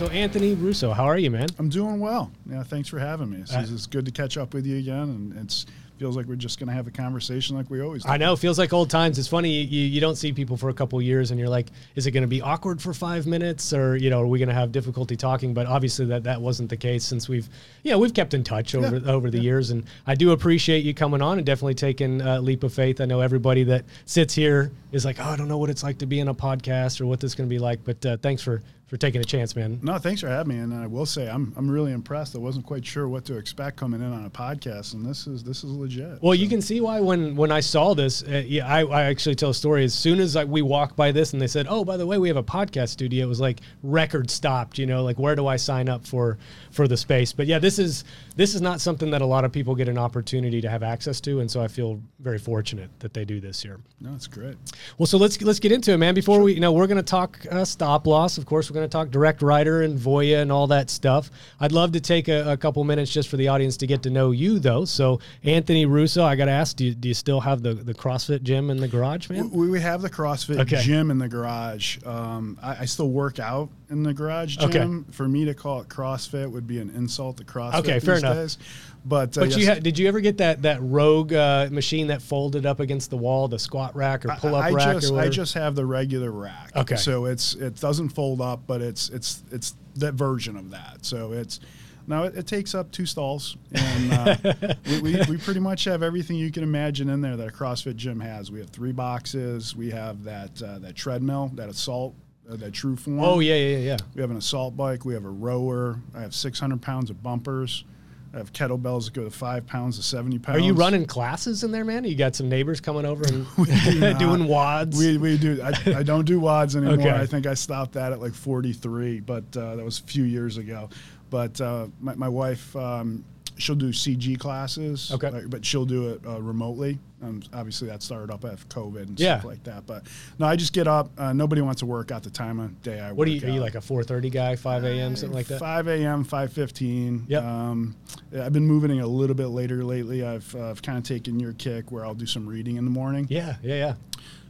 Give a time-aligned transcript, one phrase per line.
[0.00, 1.48] So Anthony Russo, how are you, man?
[1.58, 2.32] I'm doing well.
[2.50, 3.42] Yeah, thanks for having me.
[3.42, 5.66] It's, Uh, it's good to catch up with you again, and it's
[5.98, 8.08] feels like we're just going to have a conversation like we always do.
[8.08, 9.18] I know, it feels like old times.
[9.18, 11.66] It's funny you, you don't see people for a couple years, and you're like,
[11.96, 14.48] is it going to be awkward for five minutes, or you know, are we going
[14.48, 15.52] to have difficulty talking?
[15.52, 17.50] But obviously that that wasn't the case since we've
[17.82, 19.12] yeah we've kept in touch over Yeah.
[19.12, 22.62] over the years, and I do appreciate you coming on and definitely taking a leap
[22.64, 23.02] of faith.
[23.02, 25.98] I know everybody that sits here is like, oh, I don't know what it's like
[25.98, 28.16] to be in a podcast or what this is going to be like, but uh,
[28.22, 29.78] thanks for for taking a chance, man.
[29.84, 32.34] No, thanks for having me, and I will say I'm I'm really impressed.
[32.34, 35.44] I wasn't quite sure what to expect coming in on a podcast, and this is
[35.44, 36.20] this is legit.
[36.20, 39.02] Well, So- you can see why when when I saw this, uh, yeah, I, I
[39.04, 39.84] actually tell a story.
[39.84, 42.18] As soon as I, we walked by this and they said, "Oh, by the way,
[42.18, 44.76] we have a podcast studio," it was like record stopped.
[44.76, 46.38] You know, like where do I sign up for
[46.72, 47.32] for the space?
[47.32, 48.02] But yeah, this is
[48.34, 51.20] this is not something that a lot of people get an opportunity to have access
[51.20, 53.78] to, and so I feel very fortunate that they do this here.
[54.00, 54.56] No, it's great.
[54.98, 56.12] Well, so let's let's get into it, man.
[56.14, 58.36] Before we, you know, we're going to talk uh, stop loss.
[58.36, 61.30] Of course, we're going to talk direct writer and Voya and all that stuff.
[61.60, 64.10] I'd love to take a, a couple minutes just for the audience to get to
[64.10, 64.84] know you, though.
[64.84, 67.94] So, Anthony Russo, I got to ask, do you, do you still have the the
[67.94, 69.50] CrossFit gym in the garage, man?
[69.50, 70.80] We, we have the CrossFit Okay.
[70.82, 71.98] gym in the garage.
[72.04, 74.72] Um, I, I still work out in the garage Okay.
[74.72, 75.04] gym.
[75.10, 77.80] For me to call it CrossFit would be an insult to CrossFit.
[77.80, 78.36] Okay, fair enough.
[78.36, 78.58] Days.
[79.04, 82.20] But, uh, But you ha- did you ever get that that Rogue uh, machine that
[82.20, 84.96] folded up against the wall, the squat rack or pull up I rack?
[85.00, 86.76] just or I just have the regular rack.
[86.76, 86.96] Okay.
[86.96, 90.98] So it's it doesn't fold up, but it's it's it's that version of that.
[91.04, 91.60] So it's
[92.06, 94.36] now it, it takes up two stalls, and uh,
[94.86, 97.96] we, we, we pretty much have everything you can imagine in there that a CrossFit
[97.96, 98.50] gym has.
[98.50, 99.74] We have three boxes.
[99.74, 102.14] We have that uh, that treadmill, that assault,
[102.50, 103.22] uh, that TrueForm.
[103.24, 103.96] oh yeah, yeah, yeah.
[104.14, 105.04] We have an assault bike.
[105.04, 106.00] We have a rower.
[106.14, 107.84] I have 600 pounds of bumpers.
[108.32, 110.58] I have kettlebells that go to five pounds to 70 pounds.
[110.58, 112.04] Are you running classes in there, man?
[112.04, 113.44] You got some neighbors coming over and
[114.18, 114.96] doing WODs?
[114.96, 115.60] We, we do.
[115.60, 116.94] I, I don't do WODs anymore.
[116.94, 117.10] Okay.
[117.10, 120.58] I think I stopped that at like 43, but uh, that was a few years
[120.58, 120.88] ago.
[121.28, 123.24] But uh, my, my wife, um,
[123.56, 125.10] she'll do CG classes.
[125.12, 125.44] Okay.
[125.48, 126.98] But she'll do it uh, remotely.
[127.22, 129.38] Um, obviously, that started up after COVID and Yeah.
[129.40, 129.86] stuff like that.
[129.86, 130.04] But
[130.38, 131.10] no, I just get up.
[131.18, 133.46] Uh, nobody wants to work out the time of day I work what are you?
[133.46, 135.16] Are you like a 4:30 guy, 5 a.m.
[135.16, 135.58] something like that?
[135.60, 137.24] 5 a.m., 5:15.
[137.28, 137.42] Yep.
[137.42, 137.94] Um,
[138.38, 140.24] I've been moving a little bit later lately.
[140.24, 142.90] I've, uh, I've kind of taken your kick where I'll do some reading in the
[142.90, 143.26] morning.
[143.28, 143.94] Yeah, yeah, yeah.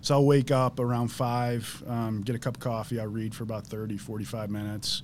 [0.03, 2.99] So I'll wake up around five, um, get a cup of coffee.
[3.01, 5.03] I'll read for about 30, 45 minutes.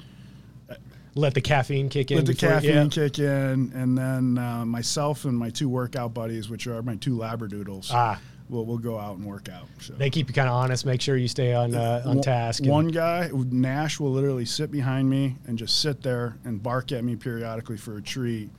[1.16, 2.18] Let the caffeine kick in.
[2.18, 2.88] Let the before- caffeine yeah.
[2.88, 7.16] kick in, and then uh, myself and my two workout buddies, which are my two
[7.16, 9.66] labradoodles, Ah, we'll, we'll go out and work out.
[9.80, 9.94] So.
[9.94, 10.84] they keep you kind of honest.
[10.84, 12.64] Make sure you stay on uh, on One- task.
[12.64, 17.02] One guy, Nash, will literally sit behind me and just sit there and bark at
[17.02, 18.50] me periodically for a treat.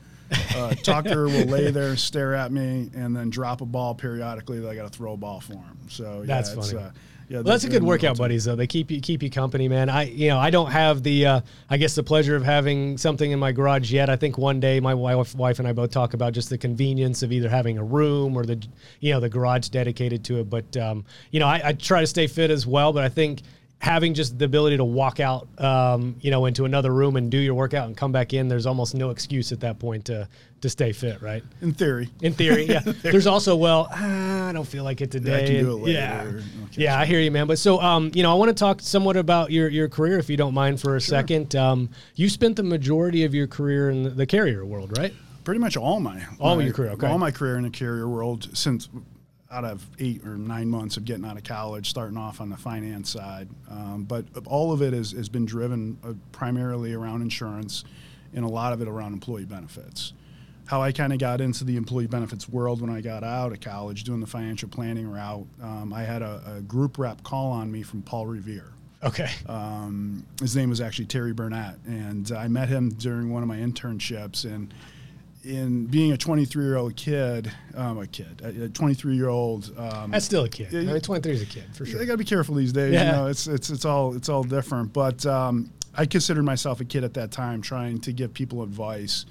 [0.56, 4.70] Uh, Tucker will lay there, stare at me, and then drop a ball periodically that
[4.70, 5.78] I got to throw a ball for him.
[5.88, 6.84] So yeah, That's it's, funny.
[6.84, 6.92] Uh,
[7.30, 8.56] yeah, Well, that's a good workout buddies though.
[8.56, 9.90] They keep you keep you company, man.
[9.90, 13.32] I you know I don't have the uh, I guess the pleasure of having something
[13.32, 14.10] in my garage yet.
[14.10, 17.24] I think one day my wife wife and I both talk about just the convenience
[17.24, 18.66] of either having a room or the
[19.02, 20.50] you know the garage dedicated to it.
[20.50, 22.94] But um, you know I, I try to stay fit as well.
[22.94, 23.42] But I think
[23.80, 27.38] having just the ability to walk out um, you know into another room and do
[27.38, 30.28] your workout and come back in, there's almost no excuse at that point to
[30.62, 31.44] to stay fit, right?
[31.62, 32.80] In theory, In theory, yeah.
[33.04, 35.46] There's also, well, ah, I don't feel like it today.
[35.62, 35.92] do it later.
[35.92, 36.22] Yeah,
[36.66, 37.46] Okay, yeah, I hear you, man.
[37.46, 40.32] But so, um, you know, I want to talk somewhat about your your career, if
[40.32, 41.56] you don't mind, for a second.
[41.56, 45.14] Um, you spent the majority of your career in the, the carrier world, right?
[45.44, 47.08] pretty much all my All my- your career, okay.
[47.08, 48.90] all my career in the carrier world since
[49.52, 52.58] out of eight or nine months of getting out of college, starting off on the
[52.58, 53.48] finance side.
[53.70, 57.84] Um, but all of it has, has been driven uh, primarily around insurance,
[58.34, 60.14] and a lot of it around employee benefits.
[60.66, 63.62] How I kind of got into the employee benefits world when I got out of
[63.62, 67.72] college, doing the financial planning route, um, I had a, a group rep call on
[67.72, 68.74] me from Paul Revere.
[69.02, 69.30] Okay.
[69.48, 73.58] Um, his name was actually Terry Burnett, and I met him during one of my
[73.58, 74.44] internships.
[74.44, 74.74] And
[75.48, 80.12] in being a 23 year old kid, um, a kid, a 23 year old, um,
[80.12, 80.74] That's still a kid.
[80.76, 81.98] I mean, 23 is a kid for sure.
[81.98, 82.06] sure.
[82.06, 82.94] gotta be careful these days.
[82.94, 83.06] Yeah.
[83.06, 84.94] You know, it's it's it's all it's all different.
[84.94, 89.26] But um, I considered myself a kid at that time, trying to give people advice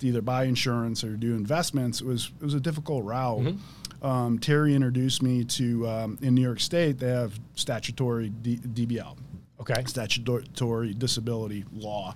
[0.00, 2.00] to either buy insurance or do investments.
[2.00, 3.40] It was it was a difficult route.
[3.40, 4.06] Mm-hmm.
[4.06, 6.98] Um, Terry introduced me to um, in New York State.
[6.98, 9.16] They have statutory D- DBL
[9.60, 9.82] Okay.
[9.86, 12.14] statutory disability law.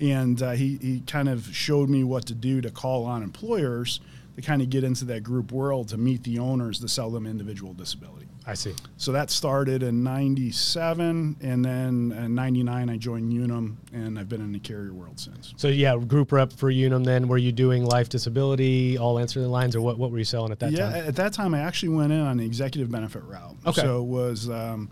[0.00, 4.00] And uh, he, he kind of showed me what to do to call on employers
[4.36, 7.26] to kind of get into that group world to meet the owners to sell them
[7.26, 8.26] individual disability.
[8.48, 8.74] I see.
[8.96, 14.40] So that started in 97, and then in 99, I joined Unum, and I've been
[14.40, 15.52] in the carrier world since.
[15.56, 17.02] So yeah, group rep for Unum.
[17.02, 19.98] Then were you doing life disability, all answer the lines, or what?
[19.98, 20.92] What were you selling at that yeah, time?
[20.92, 23.56] Yeah, at that time, I actually went in on the executive benefit route.
[23.66, 23.80] Okay.
[23.80, 24.90] So it was, um,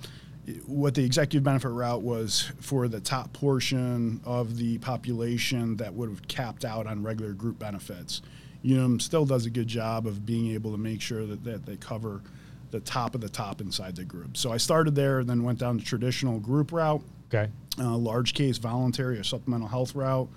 [0.67, 6.09] what the executive benefit route was for the top portion of the population that would
[6.09, 8.21] have capped out on regular group benefits.
[8.65, 11.77] Unum still does a good job of being able to make sure that, that they
[11.77, 12.23] cover
[12.71, 14.37] the top of the top inside the group.
[14.37, 17.03] So I started there, then went down the traditional group route,
[17.33, 17.51] Okay.
[17.79, 20.29] uh, large case voluntary or supplemental health route,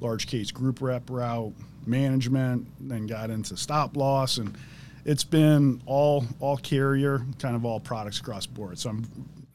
[0.00, 1.52] large case group rep route,
[1.86, 4.56] management, then got into stop loss, and
[5.04, 8.78] it's been all all carrier, kind of all products across board.
[8.78, 9.04] So I'm,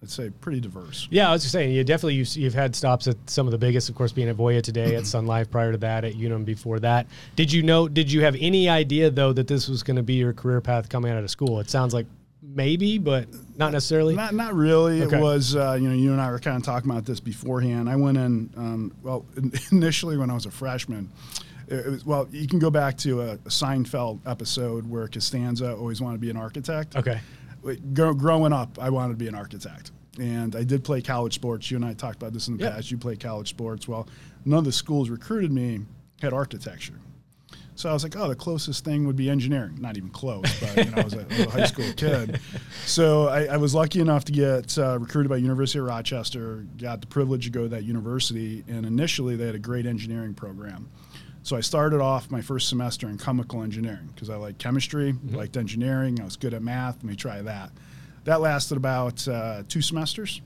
[0.08, 1.10] I'd say, pretty diverse.
[1.12, 3.58] Yeah, I was just saying, you definitely you've, you've had stops at some of the
[3.58, 6.46] biggest, of course, being at Voya today, at Sun Life prior to that, at Unum
[6.46, 7.08] before that.
[7.36, 7.90] Did you know?
[7.90, 10.88] Did you have any idea though that this was going to be your career path
[10.88, 11.60] coming out of school?
[11.60, 12.06] It sounds like
[12.42, 13.28] maybe, but
[13.58, 14.16] not necessarily.
[14.16, 15.04] Not not really.
[15.04, 15.18] Okay.
[15.18, 17.90] It was uh, you know you and I were kind of talking about this beforehand.
[17.90, 19.26] I went in um, well
[19.72, 21.12] initially when I was a freshman.
[21.68, 26.00] It was, well, you can go back to a, a Seinfeld episode where Costanza always
[26.00, 26.96] wanted to be an architect.
[26.96, 27.20] Okay.
[27.92, 31.70] Growing up, I wanted to be an architect, and I did play college sports.
[31.72, 32.72] You and I talked about this in the Yeah.
[32.72, 32.92] past.
[32.92, 33.88] You played college sports.
[33.88, 34.08] Well,
[34.46, 35.82] none of the schools recruited me
[36.22, 36.96] had architecture.
[37.76, 39.78] So I was like, oh, the closest thing would be engineering.
[39.80, 42.40] Not even close, but you know, I was a, I was a high school kid.
[42.88, 46.66] So I, I was lucky enough to get uh, recruited by University of Rochester.
[46.78, 50.34] Got the privilege to go to that university, and initially they had a great engineering
[50.34, 50.90] program.
[51.44, 55.56] So I started off my first semester in chemical engineering because I liked chemistry, liked
[55.56, 56.20] engineering.
[56.20, 56.96] I was good at math.
[56.96, 57.70] Let me try that.
[58.28, 60.42] That lasted about uh, two semesters,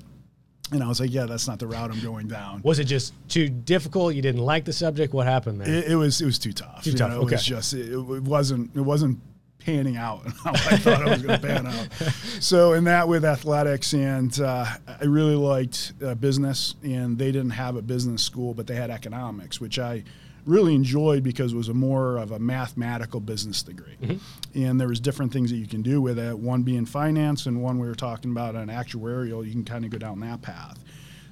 [0.71, 2.61] and I was like, yeah, that's not the route I'm going down.
[2.63, 4.13] Was it just too difficult?
[4.13, 5.15] You didn't like the subject?
[5.15, 5.67] What happened there?
[5.67, 6.83] It, it was it was too tough.
[6.83, 7.35] Too you tough, know, it okay.
[7.37, 9.19] was just it, it wasn't it wasn't
[9.57, 11.87] panning out how I thought it was going to pan out.
[12.39, 17.51] So in that with athletics, and uh, I really liked uh, business, and they didn't
[17.51, 20.03] have a business school, but they had economics, which I
[20.45, 23.97] really enjoyed because it was a more of a mathematical business degree.
[24.01, 24.63] Mm-hmm.
[24.63, 27.61] And there was different things that you can do with it one being finance and
[27.61, 30.79] one we were talking about an actuarial you can kind of go down that path.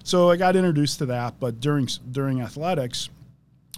[0.04, 3.10] So i got introduced to that but during during athletics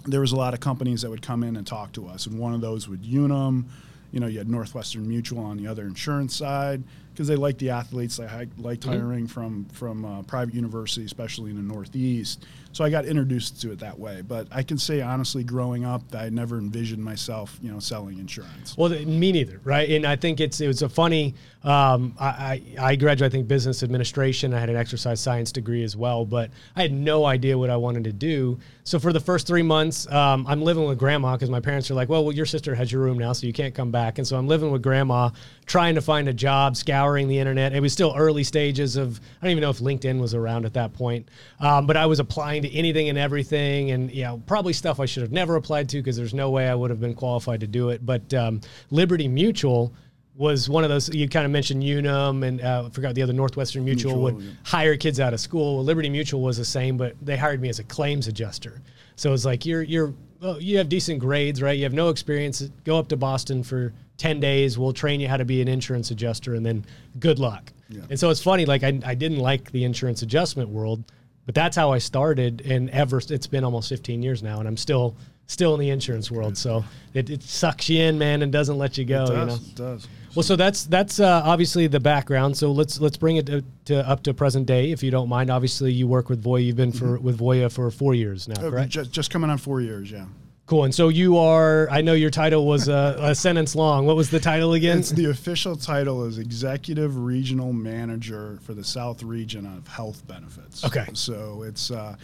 [0.06, 2.38] there was a lot of companies that would come in and talk to us, and
[2.38, 3.66] one of those would Unum.
[4.10, 6.82] You know, you had Northwestern Mutual on the other insurance side
[7.12, 8.16] because they liked the athletes.
[8.16, 12.44] They liked hiring from from uh, private universities, especially in the Northeast.
[12.72, 14.22] So I got introduced to it that way.
[14.22, 18.76] But I can say honestly, growing up, I never envisioned myself, you know, selling insurance.
[18.76, 19.88] Well, me neither, right?
[19.90, 21.34] And I think it's it was a funny.
[21.64, 24.52] Um, I, I graduated, I think, business administration.
[24.52, 27.76] I had an exercise science degree as well, but I had no idea what I
[27.76, 28.58] wanted to do.
[28.84, 31.94] So for the first three months, um, I'm living with grandma because my parents are
[31.94, 34.18] like, well, well, your sister has your room now, so you can't come back.
[34.18, 35.30] And so I'm living with grandma,
[35.66, 37.72] trying to find a job, scouring the internet.
[37.72, 40.74] It was still early stages of I don't even know if LinkedIn was around at
[40.74, 41.28] that point,
[41.60, 45.06] um, but I was applying to anything and everything, and you know, probably stuff I
[45.06, 47.68] should have never applied to because there's no way I would have been qualified to
[47.68, 48.04] do it.
[48.04, 48.60] But um,
[48.90, 49.94] Liberty Mutual
[50.34, 53.32] was one of those you kind of mentioned Unum and uh, I forgot the other
[53.32, 54.52] Northwestern Mutual, Mutual, would yeah.
[54.64, 55.76] hire kids out of school.
[55.76, 58.80] Well, Liberty Mutual was the same, but they hired me as a claims adjuster.
[59.16, 61.76] So it's like you're you're well, you have decent grades, right?
[61.76, 62.62] You have no experience.
[62.84, 64.78] Go up to Boston for ten days.
[64.78, 66.84] We'll train you how to be an insurance adjuster, and then
[67.18, 67.72] good luck.
[67.88, 68.02] Yeah.
[68.08, 68.64] And so it's funny.
[68.64, 71.04] Like I, I didn't like the insurance adjustment world,
[71.44, 72.62] but that's how I started.
[72.62, 75.14] And ever it's been almost 15 years now, and I'm still
[75.46, 76.56] still in the insurance world.
[76.56, 79.24] So it, it sucks you in, man, and doesn't let you go.
[79.24, 79.36] it does.
[79.36, 79.54] You know.
[79.54, 80.08] It does.
[80.34, 82.56] Well, so that's that's uh, obviously the background.
[82.56, 85.50] So let's let's bring it to, to up to present day, if you don't mind.
[85.50, 86.64] Obviously, you work with Voya.
[86.64, 88.90] You've been for with Voya for four years now, Uh, correct?
[88.90, 90.26] Just, just coming on four years, yeah.
[90.66, 90.84] Cool.
[90.84, 91.90] And so you are.
[91.90, 94.06] I know your title was a, a sentence long.
[94.06, 95.00] What was the title again?
[95.00, 100.84] It's the official title is Executive Regional Manager for the South Region of Health Benefits.
[100.84, 101.06] Okay.
[101.12, 102.16] So it's uh,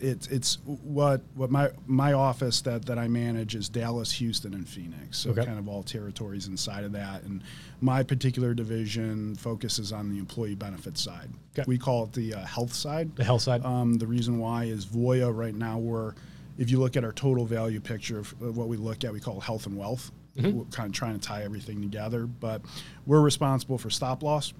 [0.00, 4.68] it's it's what what my my office that that I manage is Dallas, Houston, and
[4.68, 5.18] Phoenix.
[5.18, 5.44] So Okay.
[5.44, 7.42] kind of all territories inside of that, and
[7.80, 11.30] my particular division focuses on the employee benefits side.
[11.58, 11.64] Okay.
[11.66, 13.14] We call it the uh, health side.
[13.16, 13.64] the health side.
[13.64, 16.14] Um, the reason why is Voya right now we're
[16.58, 19.38] if you look at our total value picture of what we look at, we call
[19.40, 20.10] health and wealth.
[20.36, 22.62] We're kind of trying to tie everything together, but
[23.06, 24.52] we're responsible for stop loss,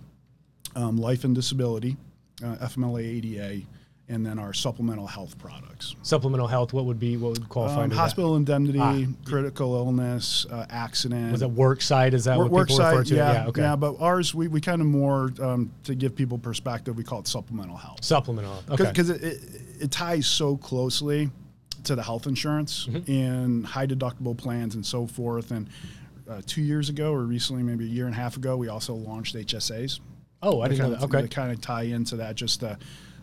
[0.75, 1.97] um, life and disability,
[2.42, 3.66] uh, FMLA ADA,
[4.10, 5.94] and then our supplemental health products.
[6.02, 6.72] Supplemental health.
[6.72, 7.74] What would be what would qualify?
[7.74, 8.00] Um, under that?
[8.00, 9.04] hospital indemnity, Ah.
[9.28, 11.32] critical illness, uh, accident.
[11.32, 12.14] Was it work side?
[12.14, 13.14] Is that Work, what people refer to?
[13.14, 13.46] yeah, yeah.
[13.48, 13.60] Okay.
[13.62, 13.76] yeah.
[13.76, 16.96] But ours, we, we kind of more um, to give people perspective.
[16.96, 18.70] We call it supplemental health Supplemental health.
[18.70, 18.84] Okay.
[18.90, 19.40] because it, it,
[19.80, 21.30] it ties so closely
[21.84, 23.10] to the health insurance Mm-hmm.
[23.12, 25.50] and high deductible plans and so forth.
[25.50, 25.68] And
[26.28, 28.94] uh, two years ago, or recently, maybe a year and a half ago, we also
[28.94, 30.00] launched HSAs.
[30.42, 30.96] oh, I didn't know that.
[31.02, 31.22] of, Okay.
[31.22, 32.76] To kind of tie into that, just uh,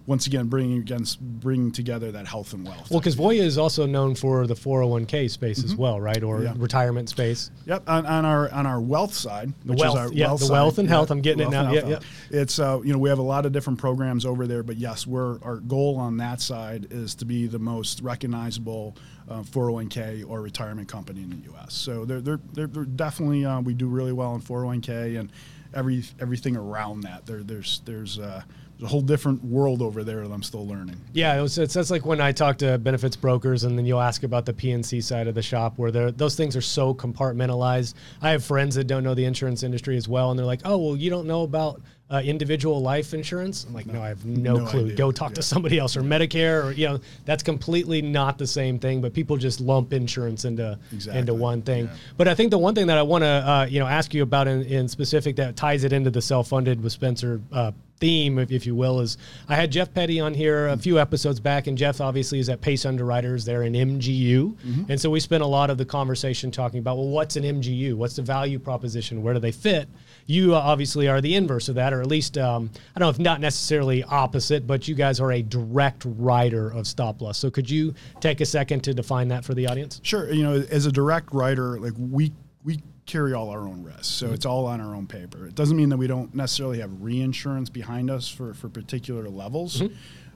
[0.08, 2.92] once again bringing against bringing together that health and wealth.
[2.92, 6.22] Well, because Voya is also known for the 401k space as well, right?
[6.24, 6.46] Or Mm-hmm.
[6.46, 6.54] Yeah.
[6.58, 7.50] retirement space.
[7.66, 10.46] Yep, on, on our on our wealth side, which wealth, is our yeah, wealth the
[10.48, 12.00] side, wealth and health, I'm getting it now, and yeah.
[12.30, 15.08] It's uh, you know we have a lot of different programs over there, but yes,
[15.08, 18.96] we're our goal on that side is to be the most recognizable
[19.30, 21.74] uh, 401k or retirement company in the U.S.
[21.74, 25.32] So they're they're they're, they're definitely uh, we do really well in 401k and
[25.74, 27.26] every everything around that.
[27.26, 28.44] There there's there's uh,
[28.78, 30.98] there's a whole different world over there that I'm still learning.
[31.14, 34.02] Yeah, it was, it's that's like when I talk to benefits brokers, and then you'll
[34.02, 37.94] ask about the P&C side of the shop, where those things are so compartmentalized.
[38.22, 40.78] I have friends that don't know the insurance industry as well, and they're like, "Oh,
[40.78, 44.58] well, you don't know about uh, individual life insurance?" I'm like, "No, I have no,
[44.58, 44.82] No clue.
[44.86, 44.96] idea.
[44.96, 48.78] Go talk to somebody else, or Medicare, or you know, that's completely not the same
[48.80, 51.20] thing." But people just lump insurance into Exactly.
[51.20, 51.86] into one thing.
[51.86, 51.94] Yeah.
[52.18, 54.22] But I think the one thing that I want to uh, you know ask you
[54.24, 58.52] about in, in specific that ties it into the self-funded with Spencer uh, theme, if,
[58.52, 61.78] if you will, is I had Jeff Petty on here a few episodes back, and
[61.78, 63.46] Jeff obviously is at Pace Underwriters.
[63.46, 64.58] They're an MGU,
[64.90, 67.96] and so we spent a lot of the conversation talking about well, what's an MGU?
[67.96, 69.24] What's the value proposition?
[69.24, 69.88] Where do they fit?
[70.26, 73.12] You uh, obviously are the inverse of that, or at least um, I don't know
[73.12, 77.38] if not necessarily opposite, but you guys are a direct writer of stop loss.
[77.38, 80.02] So could you take a second to define that for the audience?
[80.04, 80.32] Sure.
[80.32, 82.32] You know, as a direct writer, like we
[82.64, 85.46] we carry all our own risks, so it's all on our own paper.
[85.46, 89.82] It doesn't mean that we don't necessarily have reinsurance behind us for for particular levels,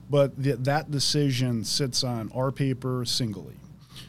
[0.08, 3.56] but the, that decision sits on our paper singly.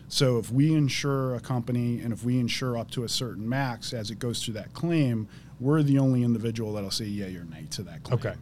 [0.08, 3.94] So if we insure a company and if we insure up to a certain max
[3.94, 5.28] as it goes through that claim,
[5.60, 8.20] we're the only individual that'll say yay or nay to that claim.
[8.20, 8.34] Okay.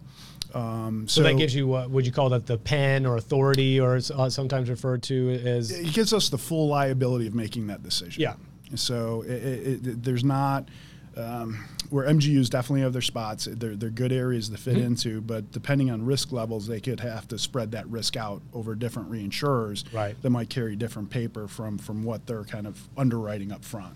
[0.54, 3.98] Um, So, that gives you, uh, would you call that the pen or authority, or
[3.98, 5.70] it's uh, sometimes referred to as?
[5.70, 8.20] it gives us the full liability of making that decision.
[8.22, 8.34] Yeah.
[8.76, 10.68] So it, it, it, there's not
[11.18, 13.48] um, where MGUs definitely have their spots.
[13.52, 14.86] They're, they're good areas to fit Mm-hmm.
[14.86, 18.76] into, but depending on risk levels, they could have to spread that risk out over
[18.76, 20.16] different reinsurers Right.
[20.22, 23.96] that might carry different paper from from what they're kind of underwriting up front.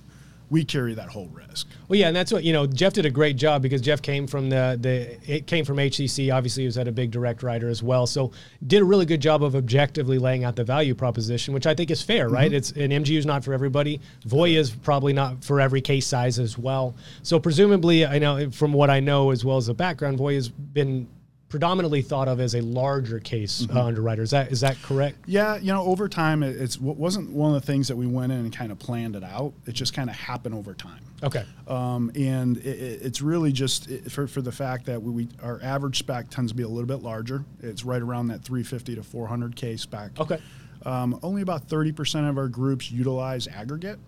[0.53, 1.67] We carry that whole risk.
[1.87, 2.67] Well, yeah, and that's what you know.
[2.67, 6.31] Jeff did a great job because Jeff came from the the it came from HCC.
[6.31, 8.05] Obviously, he was at a big direct writer as well.
[8.05, 8.31] So
[8.67, 11.89] did a really good job of objectively laying out the value proposition, which I think
[11.89, 12.51] is fair, right?
[12.51, 12.55] Mm-hmm.
[12.55, 13.99] It's an MGU is not for everybody.
[14.27, 16.95] Voya is probably not for every case size as well.
[17.23, 20.49] So presumably, I know from what I know as well as the background, Voya has
[20.49, 21.07] been
[21.53, 24.23] predominantly thought of as a larger case uh, underwriter.
[24.23, 25.17] Is that is that correct?
[25.27, 28.31] Yeah, you know, over time, it it's, wasn't one of the things that we went
[28.31, 29.53] in and kind of planned it out.
[29.67, 31.01] It just kind of happened over time.
[31.21, 31.45] Okay.
[31.67, 35.59] Um, and it, it- it's really just for, for the fact that we, we our
[35.61, 37.45] average spec tends to be a little bit larger.
[37.61, 40.19] It's right around that 350 to 400k spec.
[40.19, 40.41] Okay.
[40.87, 43.99] Um, only about 30% of our groups utilize aggregate.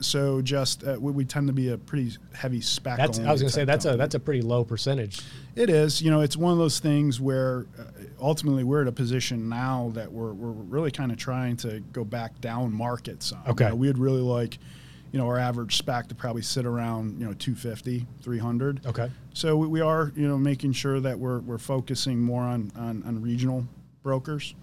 [0.00, 2.96] So just uh, we, we tend to be a pretty heavy spec.
[2.98, 5.20] That's I was going to say that's a that's a pretty low percentage.
[5.56, 6.02] It is.
[6.02, 7.84] You know, it's one of those things where uh,
[8.20, 12.04] ultimately we're at a position now that we're, we're really kind of trying to go
[12.04, 13.38] back down market some.
[13.46, 13.68] You Okay.
[13.68, 14.58] know, we'd really like,
[15.12, 18.84] you know, our average spec to probably sit around, you know, 250, 300.
[18.86, 19.08] Okay.
[19.32, 23.04] So we, we are, you know, making sure that we're, we're focusing more on, on,
[23.04, 23.64] on regional
[24.02, 24.56] brokers.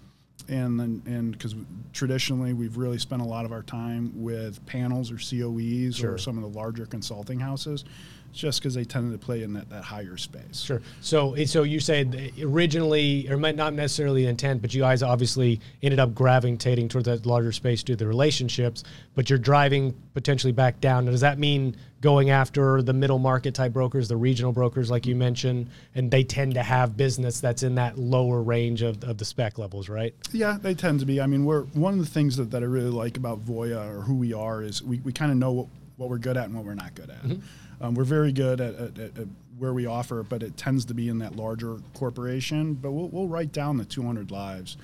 [0.48, 1.54] And then, and because
[1.92, 6.14] traditionally we've really spent a lot of our time with panels or COEs Sure.
[6.14, 7.84] or some of the larger consulting houses,
[8.32, 10.60] just because they tended to play in that, that higher space.
[10.60, 10.80] Sure.
[11.00, 16.00] So, so you said originally, or might not necessarily intent, but you guys obviously ended
[16.00, 18.84] up gravitating towards that larger space due to the relationships.
[19.14, 21.04] But you're driving potentially back down.
[21.04, 25.14] Does that mean going after the middle market type brokers, the regional brokers, like you
[25.14, 29.24] mentioned, and they tend to have business that's in that lower range of, of the
[29.24, 30.14] spec levels, right?
[30.32, 31.20] Yeah, they tend to be.
[31.20, 34.00] I mean, we're one of the things that, that I really like about Voya or
[34.02, 36.54] who we are is we, we kind of know what, what we're good at and
[36.54, 37.22] what we're not good at.
[37.22, 37.40] Mm-hmm.
[37.82, 39.26] Um, we're very good at, at, at,
[39.58, 42.74] where we offer, but it tends to be in that larger corporation.
[42.74, 44.76] But we'll, we'll write down the 200 lives.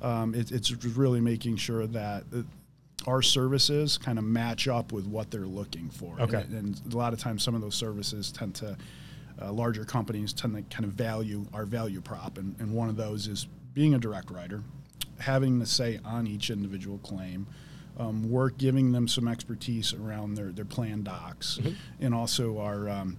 [0.00, 2.42] Um, it, it's really making sure that uh,
[3.06, 6.20] our services kind of match up with what they're looking for.
[6.20, 6.42] Okay.
[6.42, 8.76] And, and a lot of times, some of those services tend to
[9.40, 12.96] uh, larger companies tend to kind of value our value prop, and, and one of
[12.96, 14.62] those is being a direct writer,
[15.18, 17.46] having the say on each individual claim,
[17.98, 21.58] um, work giving them some expertise around their, their plan docs,
[22.00, 23.18] and also our, um,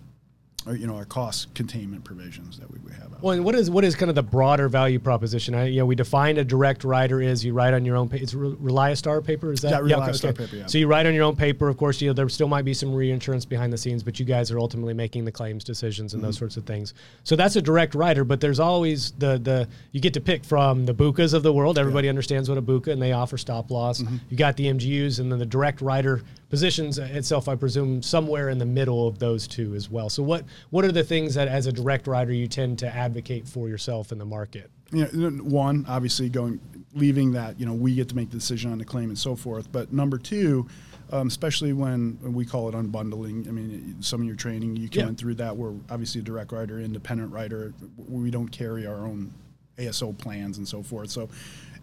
[0.68, 3.14] our you know our cost containment provisions that we, we have.
[3.14, 5.56] Out Well, and what is what is kind of the broader value proposition?
[5.56, 8.10] I, you know, we define a direct writer is you write on your own.
[8.10, 9.72] Pa- it's Re- Reliastar paper, is that?
[9.86, 10.46] Yeah, Reliastar okay.
[10.46, 10.66] paper, yeah.
[10.68, 11.68] So you write on your own paper.
[11.70, 14.26] Of course, you know there still might be some reinsurance behind the scenes, but you
[14.26, 16.28] guys are ultimately making the claims decisions and Mm-hmm.
[16.28, 16.94] those sorts of things.
[17.24, 18.24] So that's a direct writer.
[18.24, 21.78] But there's always the the you get to pick from the BUCAs of the world.
[21.78, 24.02] Everybody understands what a BUCA, and they offer stop loss.
[24.02, 24.18] Mm-hmm.
[24.30, 28.60] You got the MGUs, and then the direct writer positions itself, I presume, somewhere in
[28.60, 30.08] the middle of those two as well.
[30.10, 33.48] So what what are the things that as a direct writer you tend to advocate
[33.48, 34.70] for yourself in the market?
[34.92, 36.60] you know, one obviously going
[36.94, 39.36] leaving that you know we get to make the decision on the claim and so
[39.36, 39.72] forth.
[39.72, 40.68] But number two,
[41.12, 43.48] um, especially when we call it unbundling.
[43.48, 45.06] I mean, some of your training you Yeah.
[45.06, 45.58] went through that.
[45.58, 47.74] We're obviously a direct writer, independent writer.
[48.08, 49.32] We don't carry our own
[49.80, 51.10] ASO plans and so forth.
[51.10, 51.28] So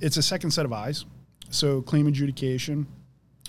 [0.01, 1.05] it's a second set of eyes.
[1.51, 2.87] So claim adjudication.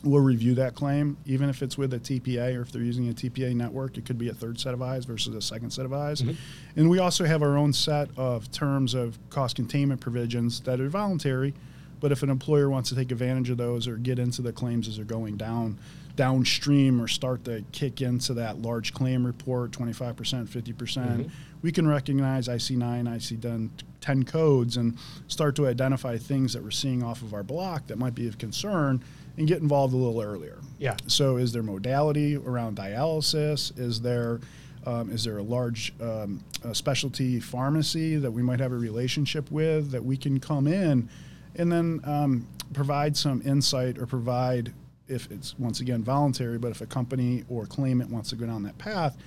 [0.04, 3.14] We'll review that claim, even if it's with a TPA or if they're using a
[3.14, 5.94] TPA network, it could be a third set of eyes versus a second set of
[5.94, 6.22] eyes.
[6.22, 6.80] Mm-hmm.
[6.80, 10.90] And we also have our own set of terms of cost containment provisions that are
[10.90, 11.54] voluntary,
[12.00, 14.88] but if an employer wants to take advantage of those or get into the claims
[14.88, 15.78] as they're going down
[16.16, 21.30] downstream or start to kick into that large claim report, 25%, 50%, percent mm-hmm.
[21.62, 23.70] we can recognize IC9, IC10
[24.02, 27.98] 10 codes and start to identify things that we're seeing off of our block that
[27.98, 29.02] might be of concern
[29.38, 30.60] and get involved a little earlier.
[30.78, 30.98] Yeah.
[31.08, 33.78] So, is there modality around dialysis?
[33.80, 34.40] Is there
[34.86, 39.52] um, is there a large um, a specialty pharmacy that we might have a relationship
[39.52, 41.08] with that we can come in
[41.56, 44.74] and then um, provide some insight or provide
[45.08, 48.64] if it's once again voluntary, but if a company or claimant wants to go down
[48.64, 49.18] that path,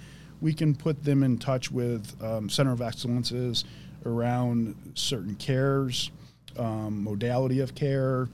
[0.41, 3.65] we can put them in touch with um, center of excellences
[4.07, 6.11] around certain cares,
[6.59, 8.29] um, modality of care,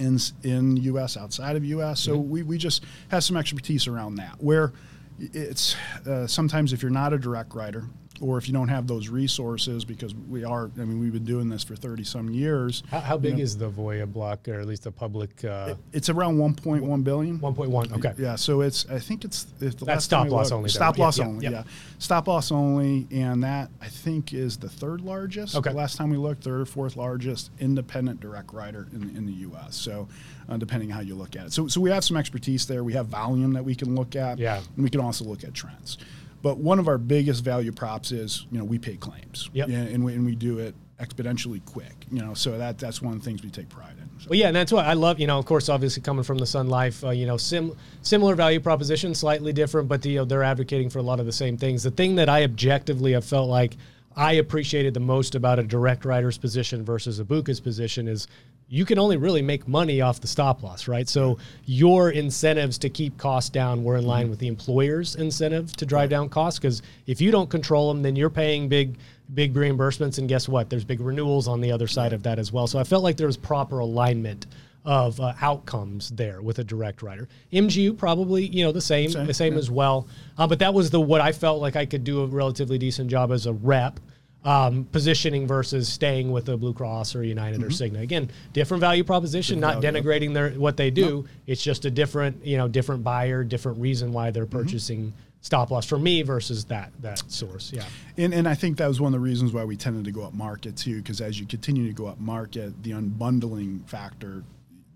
[0.00, 1.16] in in U.S.
[1.16, 2.00] outside of U.S.
[2.00, 4.36] So we, we just have some expertise around that.
[4.42, 4.72] Where
[5.18, 5.76] it's
[6.06, 7.84] uh, sometimes if you're not a direct writer
[8.20, 11.48] or if you don't have those resources because we are I mean we've been doing
[11.48, 12.82] this for 30 some years.
[12.90, 15.44] How, how big is the Voya block, or at least the public?
[15.44, 17.38] Uh, It's around 1.1 billion.
[17.40, 17.92] 1.1.
[17.98, 18.12] Okay.
[18.18, 20.68] Yeah, so it's I think it's, it's the That's last time stop loss looked- only,
[20.70, 20.98] Stop?
[20.98, 21.50] Yeah, loss only, yeah.
[21.50, 21.62] yeah.
[21.98, 25.56] Stop loss only, and that I think is the third largest.
[25.56, 25.70] Okay.
[25.70, 29.32] The last time we looked, third or fourth largest independent direct writer in, in the
[29.48, 29.76] U.S.
[29.76, 30.08] So,
[30.48, 32.84] uh, depending how you look at it, so so we have some expertise there.
[32.84, 34.38] We have volume that we can look at.
[34.38, 34.58] Yeah.
[34.76, 35.98] and we can also look at trends.
[36.42, 39.50] But one of our biggest value props is you know we pay claims.
[39.52, 39.68] Yep.
[39.68, 42.06] And we, and we do it exponentially quick.
[42.10, 44.08] You know, so that that's one of the things we take pride in.
[44.20, 44.30] So.
[44.30, 45.18] Well, yeah, and that's what I love.
[45.18, 48.34] You know, of course, obviously coming from the Sun Life, uh, you know, sim- similar
[48.34, 51.56] value proposition, slightly different, but you know, they're advocating for a lot of the same
[51.56, 51.82] things.
[51.82, 53.76] The thing that I objectively have felt like
[54.16, 58.26] I appreciated the most about a direct writer's position versus a BUCA's position is
[58.72, 61.08] you can only really make money off the stop loss, right?
[61.08, 65.84] So your incentives to keep costs down were in line with the employer's incentive to
[65.84, 66.60] drive down costs.
[66.60, 68.96] Because if you don't control them, then you're paying big,
[69.34, 70.70] big reimbursements, and guess what?
[70.70, 72.68] There's big renewals on the other side of that as well.
[72.68, 74.46] So I felt like there was proper alignment
[74.84, 77.28] of uh, outcomes there with a direct writer.
[77.52, 79.58] MGU probably you know the same, Same, the same yeah.
[79.58, 80.06] as well.
[80.38, 83.10] Uh, but that was the what I felt like I could do a relatively decent
[83.10, 83.98] job as a rep.
[84.42, 88.00] Um, positioning versus staying with a Blue Cross or United or Cigna.
[88.00, 89.60] Again, different value proposition.
[89.60, 89.82] not Mm-hmm.
[89.82, 91.26] value, denigrating their what they do.
[91.46, 94.58] It's just a different, you know, different buyer, different reason why they're Mm-hmm.
[94.58, 97.70] purchasing stop loss for me versus that that source.
[97.70, 97.84] Yeah.
[98.16, 100.22] And, and I think that was one of the reasons why we tended to go
[100.22, 104.42] up market too, because as you continue to go up market, the unbundling factor,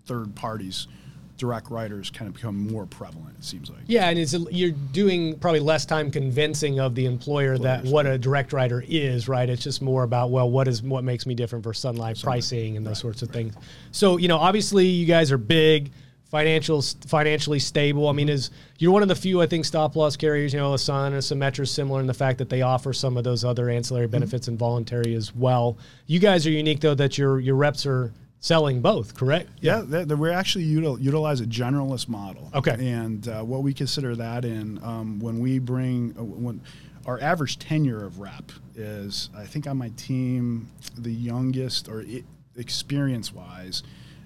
[0.07, 0.87] third parties,
[1.37, 3.35] direct writers kind of become more prevalent.
[3.37, 3.79] It seems like.
[3.87, 8.17] Yeah, and it's you're doing probably less time convincing of the employer that what a
[8.17, 9.49] direct writer is, right?
[9.49, 12.77] It's just more about well, what is what makes me different for Sun Life pricing
[12.77, 13.53] and those sorts of things.
[13.91, 15.91] So you know, obviously, you guys are big,
[16.25, 18.07] financial financially stable.
[18.07, 20.53] I mean, is you're one of the few I think stop loss carriers.
[20.53, 23.17] You know, a Sun and a Symetra similar in the fact that they offer some
[23.17, 24.11] of those other ancillary mm-hmm.
[24.11, 25.77] benefits and voluntary as well.
[26.07, 28.13] You guys are unique though that your your reps are
[28.45, 29.49] selling both, correct?
[29.59, 32.51] Yeah, th- th- we actually util- utilize a generalist model.
[32.53, 32.75] Okay.
[32.91, 36.61] And uh, what we consider that in um, when we bring uh, when
[37.07, 42.23] our average tenure of rep is, I think on my team, the youngest or i-
[42.55, 43.81] experience wise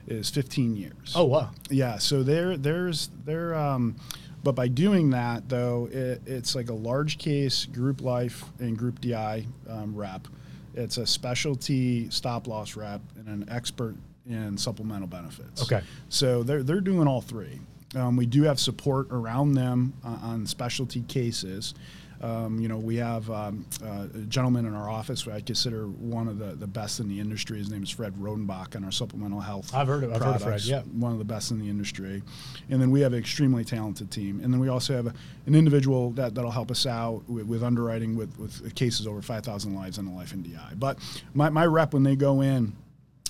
[0.08, 1.14] is 15 years.
[1.16, 1.52] Oh wow.
[1.70, 3.96] Yeah, so there, there's there, um,
[4.44, 9.00] but by doing that though, it, it's like a large case group life and group
[9.00, 10.28] DI um, rep.
[10.74, 13.96] It's a specialty stop loss rep and an expert
[14.28, 15.64] in supplemental benefits.
[15.64, 15.82] Okay.
[16.10, 17.60] So they're they're doing all three.
[17.96, 21.74] Um, we do have support around them uh, on specialty cases.
[22.22, 25.86] Um, you know, we have um, uh, a gentleman in our office who I consider
[25.88, 27.60] one of the, the best in the industry.
[27.60, 29.74] His name is Fred Rodenbach on our supplemental health.
[29.74, 30.82] I've heard of- I've heard of Fred, yeah.
[30.82, 32.22] one of the best in the industry.
[32.70, 34.42] And then we have an extremely talented team.
[34.44, 35.14] And then we also have a,
[35.46, 39.74] an individual that, that'll help us out with, with underwriting with, with cases over 5,000
[39.74, 40.74] lives on the life and DI.
[40.76, 41.00] But
[41.34, 42.74] my, my rep, when they go in,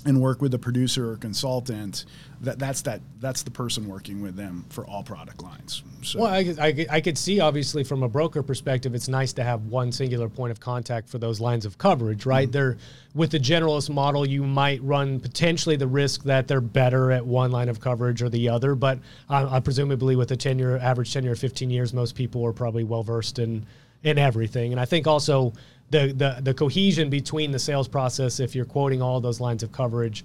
[0.05, 2.05] and work with a producer or consultant,
[2.41, 5.83] that that's that that's the person working with them for all product lines.
[6.03, 9.09] So Well, I, could- I, could- I could see obviously from a broker perspective, it's
[9.09, 12.45] nice to have one singular point of contact for those lines of coverage, right?
[12.47, 12.51] Mm-hmm.
[12.51, 12.77] They're
[13.13, 17.51] with the generalist model, you might run potentially the risk that they're better at one
[17.51, 21.31] line of coverage or the other, but uh, uh, presumably with a tenure average tenure
[21.33, 23.65] of 15 years, most people are probably well versed in
[24.01, 24.71] in everything.
[24.71, 25.51] And I think also
[25.91, 29.71] the, the the cohesion between the sales process, if you're quoting all those lines of
[29.71, 30.23] coverage,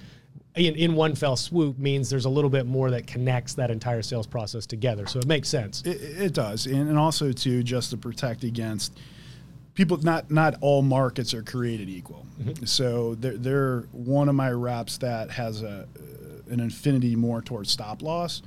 [0.54, 4.02] in, in one fell swoop means there's a little bit more that connects that entire
[4.02, 5.06] sales process together.
[5.06, 5.82] So it makes sense.
[5.82, 8.98] It, it does, and, and also too, just to protect against
[9.74, 9.96] people.
[9.98, 12.26] Not not all markets are created equal.
[12.40, 12.64] Mm-hmm.
[12.64, 15.88] So they're, they're one of my reps that has a
[16.50, 18.42] an infinity more towards stop loss.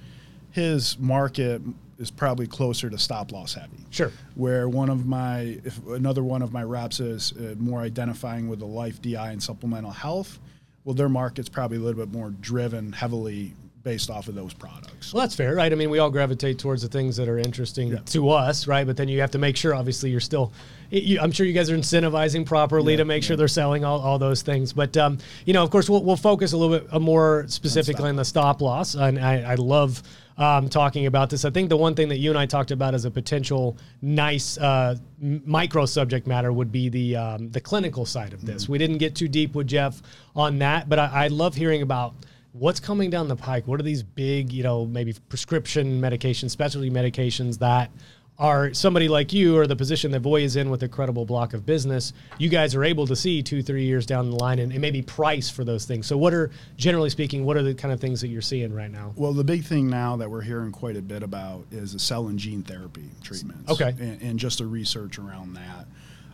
[0.51, 1.61] His market
[1.97, 3.85] is probably closer to stop loss heavy.
[3.89, 4.11] Sure.
[4.35, 8.59] Where one of my, if another one of my reps is uh, more identifying with
[8.59, 10.39] the life DI and supplemental health,
[10.83, 13.53] well, their market's probably a little bit more driven heavily
[13.87, 15.13] based off of those products.
[15.13, 15.71] Well, that's fair, right?
[15.71, 17.99] I mean, we all gravitate towards the things that are interesting yeah.
[18.07, 18.85] to us, right?
[18.85, 20.51] But then you have to make sure, obviously, you're still.
[20.89, 23.27] You, I'm sure you guys are incentivizing properly yeah, to make yeah.
[23.27, 24.73] sure they're selling all, all those things.
[24.73, 28.09] But um, you know, of course, we'll, we'll focus a little bit uh, more specifically
[28.09, 30.03] on the stop loss, and I, I love.
[30.39, 31.45] Um, talking about this.
[31.45, 34.55] I think the one thing that you and I talked about as a potential nice
[34.59, 38.63] uh, micro subject matter would be the um, the clinical side of this.
[38.63, 38.71] Mm-hmm.
[38.71, 39.99] We didn't get too deep with Jeff
[40.35, 42.13] on that, but I, I love hearing about
[42.59, 43.67] what's coming down the pike?
[43.67, 47.91] What are these big, you know, maybe prescription medications, specialty medications that
[48.39, 51.53] are somebody like you or the position that Voy is in with a credible block
[51.53, 54.71] of business, you guys are able to see two, three years down the line and,
[54.71, 56.05] and, maybe price for those things.
[56.05, 58.91] So, what are, generally speaking, what are the kind of things that you're seeing right
[58.91, 59.13] now?
[59.15, 62.27] Well, the big thing now that we're hearing quite a bit about is the cell
[62.27, 63.71] and gene therapy treatments.
[63.71, 63.95] Okay.
[63.99, 65.87] And, and just the research around that.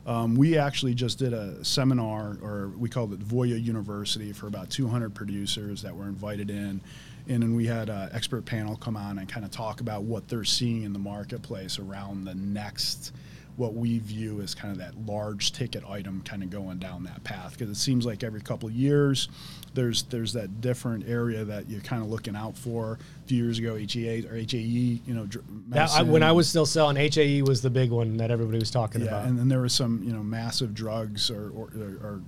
[0.05, 4.69] Um, we actually just did a seminar, or we called it Voya University, for about
[4.69, 6.81] 200 producers that were invited in.
[7.29, 10.27] And then we had an expert panel come on and kind of talk about what
[10.27, 13.13] they're seeing in the marketplace around the next
[13.55, 17.23] what we view as kind of that large ticket item kind of going down that
[17.23, 19.29] path because it seems like every couple years
[19.73, 22.97] there's there's that different area that you're kind of looking out for.
[23.25, 25.27] Few years ago, HEA or HAE, you know,
[25.69, 28.71] that, I, when I was still selling, HAE was the big one that everybody was
[28.71, 29.25] talking yeah, about.
[29.25, 31.69] and then there were some you know massive drugs or, or,
[32.01, 32.21] or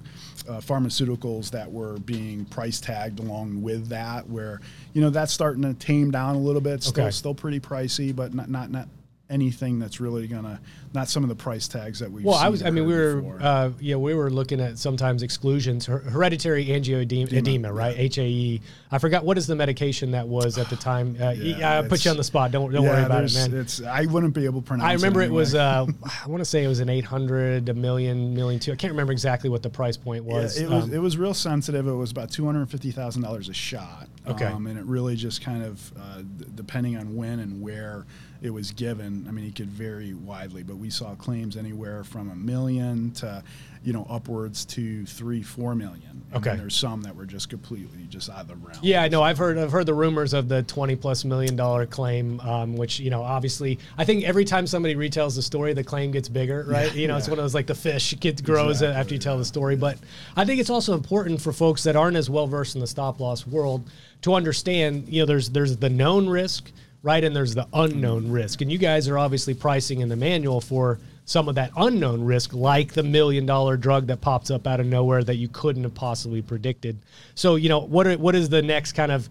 [0.48, 4.62] uh, pharmaceuticals that were being price tagged along with that, where
[4.94, 6.84] you know that's starting to tame down a little bit.
[6.84, 7.12] Still, okay.
[7.12, 8.88] still pretty pricey, but not not not
[9.30, 10.60] anything that's really gonna
[10.94, 12.24] not some of the price tags that we've.
[12.24, 15.88] well i was i mean we were uh, yeah we were looking at sometimes exclusions
[15.88, 18.24] hereditary angioedema edema, right yeah.
[18.24, 18.62] hae
[18.92, 22.06] i forgot what is the medication that was at the time uh, yeah, i put
[22.06, 24.46] you on the spot don't don't yeah, worry about it man it's i wouldn't be
[24.46, 24.92] able to pronounce it.
[24.92, 25.38] i remember it, anyway.
[25.38, 25.88] it was uh,
[26.24, 29.12] i want to say it was an 800 a million million two i can't remember
[29.12, 31.94] exactly what the price point was Yeah, it was um, it was real sensitive it
[31.94, 36.22] was about $250000 a shot okay um, and it really just kind of uh,
[36.54, 38.06] depending on when and where
[38.42, 39.26] it was given.
[39.28, 43.44] I mean, it could vary widely, but we saw claims anywhere from a million to,
[43.84, 46.24] you know, upwards to three, four million.
[46.32, 46.56] And okay.
[46.58, 48.80] there's some that were just completely just out of the realm.
[48.82, 52.40] Yeah, no, I've heard I've heard the rumors of the twenty plus million dollar claim,
[52.42, 56.12] um, which you know, obviously, I think every time somebody retells the story, the claim
[56.12, 56.94] gets bigger, right?
[56.94, 57.20] Yeah, you know, yeah.
[57.20, 59.76] it's one of those like the fish gets grows exactly, after you tell the story.
[59.76, 59.98] But
[60.36, 63.20] I think it's also important for folks that aren't as well versed in the stop
[63.20, 63.90] loss world
[64.22, 65.08] to understand.
[65.08, 66.72] You know, there's there's the known risk
[67.06, 67.24] right?
[67.24, 68.62] And there's the unknown risk.
[68.62, 72.52] And you guys are obviously pricing in the manual for some of that unknown risk,
[72.52, 75.94] like the million dollar drug that pops up out of nowhere that you couldn't have
[75.94, 76.98] possibly predicted.
[77.36, 79.30] So, you know, what are, what is the next kind of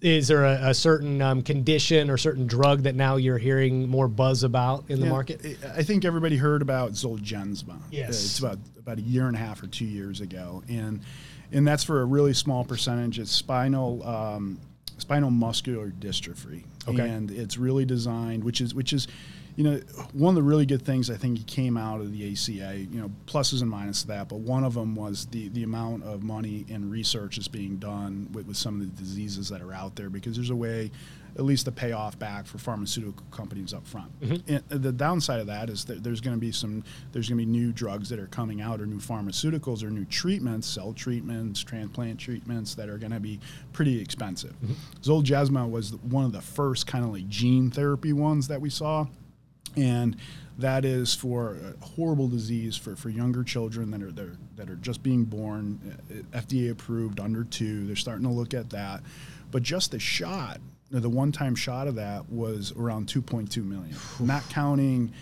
[0.00, 4.08] is there a, a certain um, condition or certain drug that now you're hearing more
[4.08, 5.58] buzz about in the yeah, market?
[5.76, 7.76] I think everybody heard about Zolgensma.
[7.90, 11.02] Yes, it's about about a year and a half or two years ago, and
[11.52, 13.18] and that's for a really small percentage.
[13.18, 14.58] It's spinal um,
[15.10, 17.08] spinal muscular dystrophy, okay.
[17.08, 19.08] and it's really designed, which is which is,
[19.56, 19.80] you know,
[20.12, 22.78] one of the really good things I think came out of the ACA.
[22.78, 26.04] You know, pluses and minuses to that, but one of them was the the amount
[26.04, 29.72] of money and research is being done with, with some of the diseases that are
[29.72, 30.92] out there because there's a way
[31.36, 34.20] at least the payoff back for pharmaceutical companies up front.
[34.20, 34.82] Mm-hmm.
[34.82, 37.50] the downside of that is that there's going to be some there's going to be
[37.50, 42.18] new drugs that are coming out or new pharmaceuticals or new treatments, cell treatments, transplant
[42.18, 43.40] treatments that are going to be
[43.72, 44.54] pretty expensive.
[44.62, 48.60] mm hmm Zolgensma was one of the first kind of like gene therapy ones that
[48.60, 49.06] we saw.
[49.76, 50.16] And
[50.58, 54.70] that is for a horrible disease for, for younger children that are, that are that
[54.70, 57.86] are just being born, uh, FDA approved under two.
[57.86, 59.02] They're starting to look at that,
[59.50, 60.60] but just the shot
[60.90, 65.12] the one-time shot of that was around 2.2 million, not counting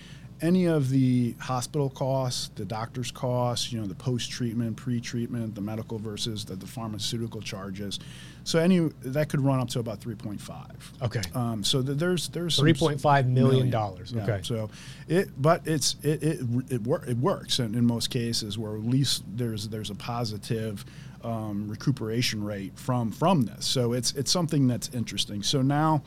[0.41, 5.99] any of the hospital costs, the doctor's costs, you know, the post-treatment, pre-treatment, the medical
[5.99, 7.99] versus the, the pharmaceutical charges.
[8.45, 11.03] So any that could run up to about 3.5.
[11.03, 11.23] Okay.
[11.35, 14.13] Um, so th- there's there's 3.5 million dollars.
[14.13, 14.23] Yeah.
[14.23, 14.41] Okay.
[14.43, 14.71] So
[15.09, 18.85] it, but it's it it it, wor- it works in, in most cases where at
[18.85, 20.85] least there's there's a positive
[21.25, 23.67] um, recuperation rate from from this.
[23.67, 25.43] So it's it's something that's interesting.
[25.43, 26.03] So now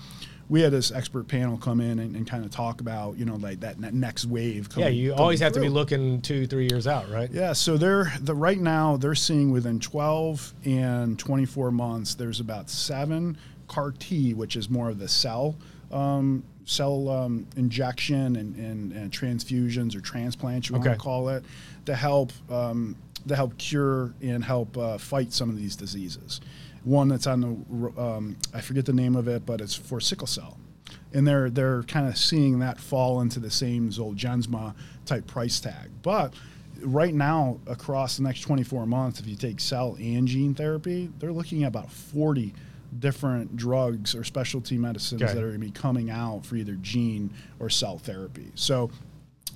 [0.50, 3.36] we had this expert panel come in and, and kind of talk about you know
[3.36, 4.68] like that ne- next wave.
[4.76, 7.30] yeah, you coming always have to be looking two, three years out, right?
[7.32, 12.70] Yeah, so they're the right now they're seeing within 12 and 24 months there's about
[12.70, 15.56] seven CAR T, which is more of the cell
[15.92, 20.96] um, cell um, injection and, and, and transfusions or transplants you want Okay.
[20.96, 21.44] to call it
[21.86, 22.96] to help um,
[23.28, 26.42] to help cure and help uh, fight some of these diseases.
[26.84, 30.28] One that's on the um, I forget the name of it, but it's for sickle
[30.28, 30.58] cell
[31.14, 34.74] and they're they're kind of seeing that fall into the same Zolgensma
[35.06, 35.90] type price tag.
[36.02, 36.34] But
[36.82, 41.34] right now, across the next 24 months, if you take cell and gene therapy, they're
[41.34, 42.54] looking at about 40
[43.00, 45.34] different drugs or specialty medicines Okay.
[45.34, 48.52] that are going to be coming out for either gene or cell therapy.
[48.56, 48.92] So,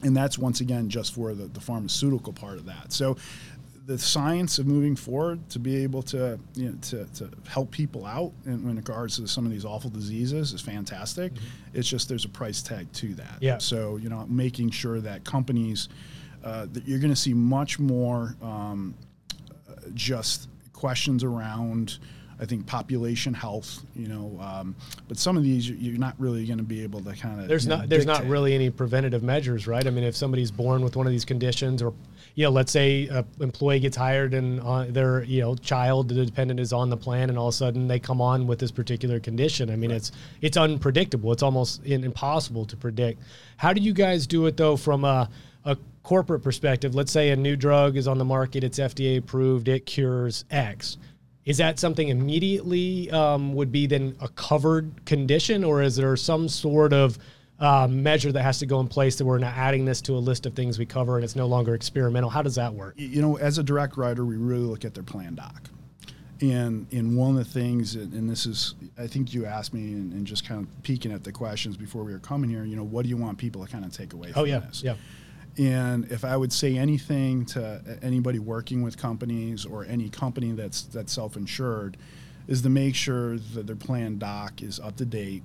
[0.03, 2.93] and that's once again just for the, the pharmaceutical part of that.
[2.93, 3.17] So,
[3.85, 8.05] the science of moving forward to be able to you know to, to help people
[8.05, 11.31] out in, in regards to some of these awful diseases is fantastic.
[11.73, 13.37] It's just there's a price tag to that.
[13.41, 13.59] Yeah.
[13.59, 15.89] So you know, making sure that companies
[16.43, 18.95] uh, that you're going to see much more um,
[19.69, 21.99] uh, just questions around.
[22.39, 24.75] I think population health, you know, um,
[25.07, 27.47] but some of these you- you're not really going to be able to kind of.
[27.47, 29.85] There's not there's not really any preventative measures, right?
[29.85, 31.93] I mean, if somebody's born with one of these conditions, or
[32.35, 36.25] you know, let's say an employee gets hired and uh, their you know child, the
[36.25, 38.71] dependent is on the plan, and all of a sudden they come on with this
[38.71, 39.69] particular condition.
[39.69, 41.31] I mean, it's it's unpredictable.
[41.31, 43.21] It's almost impossible to predict.
[43.57, 45.29] How do you guys do it though, from a
[45.63, 46.93] a corporate perspective?
[46.93, 50.97] Let's say a new drug is on the market, it's FDA approved, it cures X.
[51.45, 56.49] Is that something immediately um, would be then a covered condition, or is there some
[56.49, 57.19] sort of
[57.59, 60.17] uh, measure that has to go in place that we're now adding this to a
[60.17, 62.29] list of things we cover and it's no longer experimental?
[62.29, 62.95] How does that work?
[62.97, 65.69] you know, as a direct writer, we really look at their plan doc.
[66.41, 70.11] And and one of the things, and this is, I think you asked me, and,
[70.11, 72.65] and just kind of peeking at the questions before we were coming here.
[72.65, 74.59] You know, what do you want people to kind of take away from Oh yeah,
[74.59, 74.83] this?
[74.83, 74.95] yeah.
[75.57, 80.83] And if I would say anything to anybody working with companies or any company that's
[80.83, 81.97] that's self-insured,
[82.47, 85.43] is to make sure that their plan doc is up to date,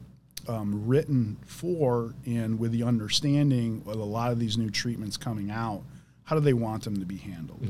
[0.48, 5.50] um, written for, and with the understanding of a lot of these new treatments coming
[5.50, 5.82] out,
[6.24, 7.60] how do they want them to be handled?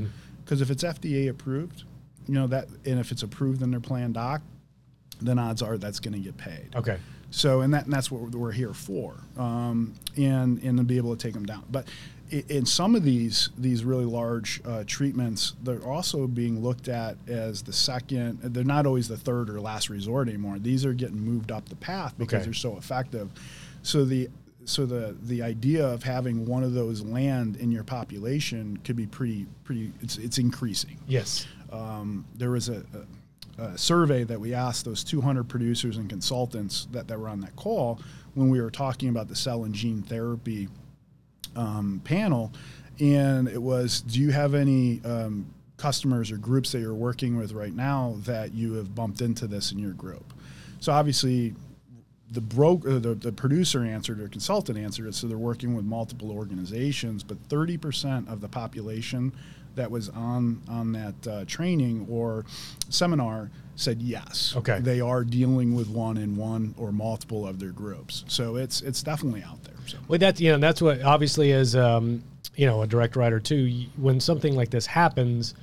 [0.45, 1.85] Because if it's FDA approved,
[2.27, 4.43] you know that, and if it's approved in their plan doc,
[5.21, 6.75] then odds are that's going to get paid.
[6.75, 6.99] Okay.
[7.31, 11.17] So, and that and that's what we're here for, um, and and to be able
[11.17, 11.65] to take them down.
[11.71, 11.87] But
[12.31, 17.63] in some of these these really large uh, treatments, they're also being looked at as
[17.63, 18.39] the second.
[18.43, 20.59] They're not always the third or last resort anymore.
[20.59, 22.45] These are getting moved up the path because Okay.
[22.47, 23.31] they're so effective.
[23.83, 24.29] So the
[24.65, 29.07] so the the idea of having one of those land in your population could be
[29.07, 29.93] pretty pretty.
[30.03, 31.47] It's it's increasing Yes.
[31.73, 32.85] um, there was a,
[33.59, 37.41] a, a survey that we asked those 200 producers and consultants that, that were on
[37.41, 38.01] that call
[38.35, 40.69] when we were talking about the cell and gene therapy
[41.57, 42.53] um, panel.
[43.01, 47.53] And it was, do you have any um, customers or groups that you're working with
[47.53, 50.35] right now that you have bumped into this in your group?
[50.81, 51.55] So obviously,
[52.31, 55.15] the broker, the, the producer answered or consultant answered it.
[55.15, 59.33] So they're working with multiple organizations, but 30% of the population
[59.75, 62.45] that was on on that uh, training or
[62.89, 64.55] seminar said yes.
[64.57, 64.79] Okay.
[64.81, 68.25] They are dealing with one in one or multiple of their groups.
[68.29, 69.75] So it's it's definitely out there.
[69.87, 69.99] So.
[70.09, 72.23] Well, that's you know that's what obviously is um,
[72.57, 73.87] you know a direct writer too.
[73.97, 75.55] When something like this happens,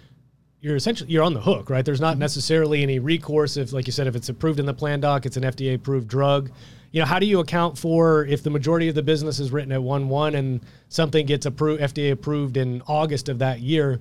[0.61, 1.85] you're essentially you're on the hook, right?
[1.85, 4.99] There's not necessarily any recourse if, like you said, if it's approved in the plan
[4.99, 6.51] doc, it's an FDA approved drug.
[6.91, 9.71] You know, how do you account for if the majority of the business is written
[9.71, 13.99] at one one and something gets approved FDA approved in August of that year?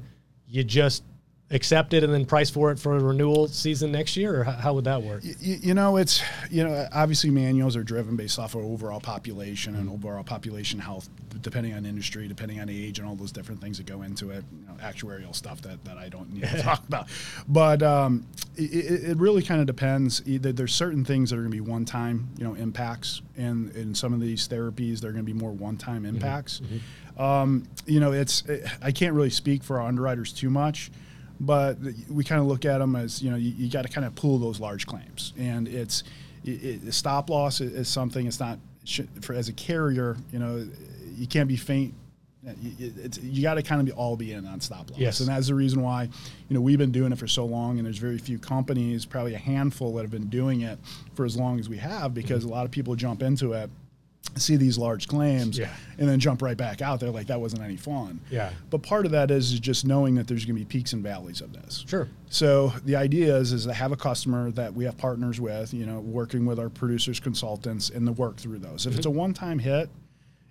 [0.48, 1.02] You just
[1.50, 4.74] accept it and then price for it for a renewal season next year, or how,
[4.74, 5.22] would that work?
[5.24, 9.00] Y- y- you know, it's you know, obviously manuals are driven based off of overall
[9.00, 11.08] population and overall population health,
[11.42, 14.44] depending on industry, depending on age, and all those different things that go into it.
[14.60, 17.06] You know, actuarial stuff that, that I don't need to talk about.
[17.46, 20.22] But um, it, it it really kind of depends.
[20.26, 23.94] Either there's certain things that are going to be one-time, you know, impacts, and in
[23.94, 26.60] some of these therapies, they're going to be more one-time impacts.
[27.16, 28.42] Um, you know, it's
[28.82, 30.90] I can't really speak for our underwriters too much
[31.40, 31.78] but
[32.10, 34.14] we kind of look at them as you know you, you got to kind of
[34.14, 35.32] pull those large claims.
[35.38, 36.04] And it's
[36.44, 38.58] it, it, stop loss is, is something it's not
[39.20, 40.66] for as a carrier you know
[41.16, 41.92] you can't be faint
[42.46, 44.98] uh, you, it's, you got to kind of be all be in on stop loss.
[45.00, 45.18] Yes.
[45.20, 47.86] and that's the reason why you know we've been doing it for so long and
[47.86, 50.78] there's very few companies probably a handful that have been doing it
[51.14, 52.52] for as long as we have because mm-hmm.
[52.52, 53.68] a lot of people jump into it
[54.38, 55.70] see these large claims Yeah.
[55.98, 58.20] and then jump right back out there like that wasn't any fun.
[58.30, 58.50] Yeah.
[58.70, 61.40] But part of that is just knowing that there's going to be peaks and valleys
[61.40, 61.84] of this.
[61.86, 62.08] Sure.
[62.28, 65.86] So the idea is is to have a customer that we have partners with, you
[65.86, 68.86] know, working with our producers, consultants, and to work through those.
[68.86, 69.18] If it's a mm-hmm.
[69.18, 69.88] one-time hit,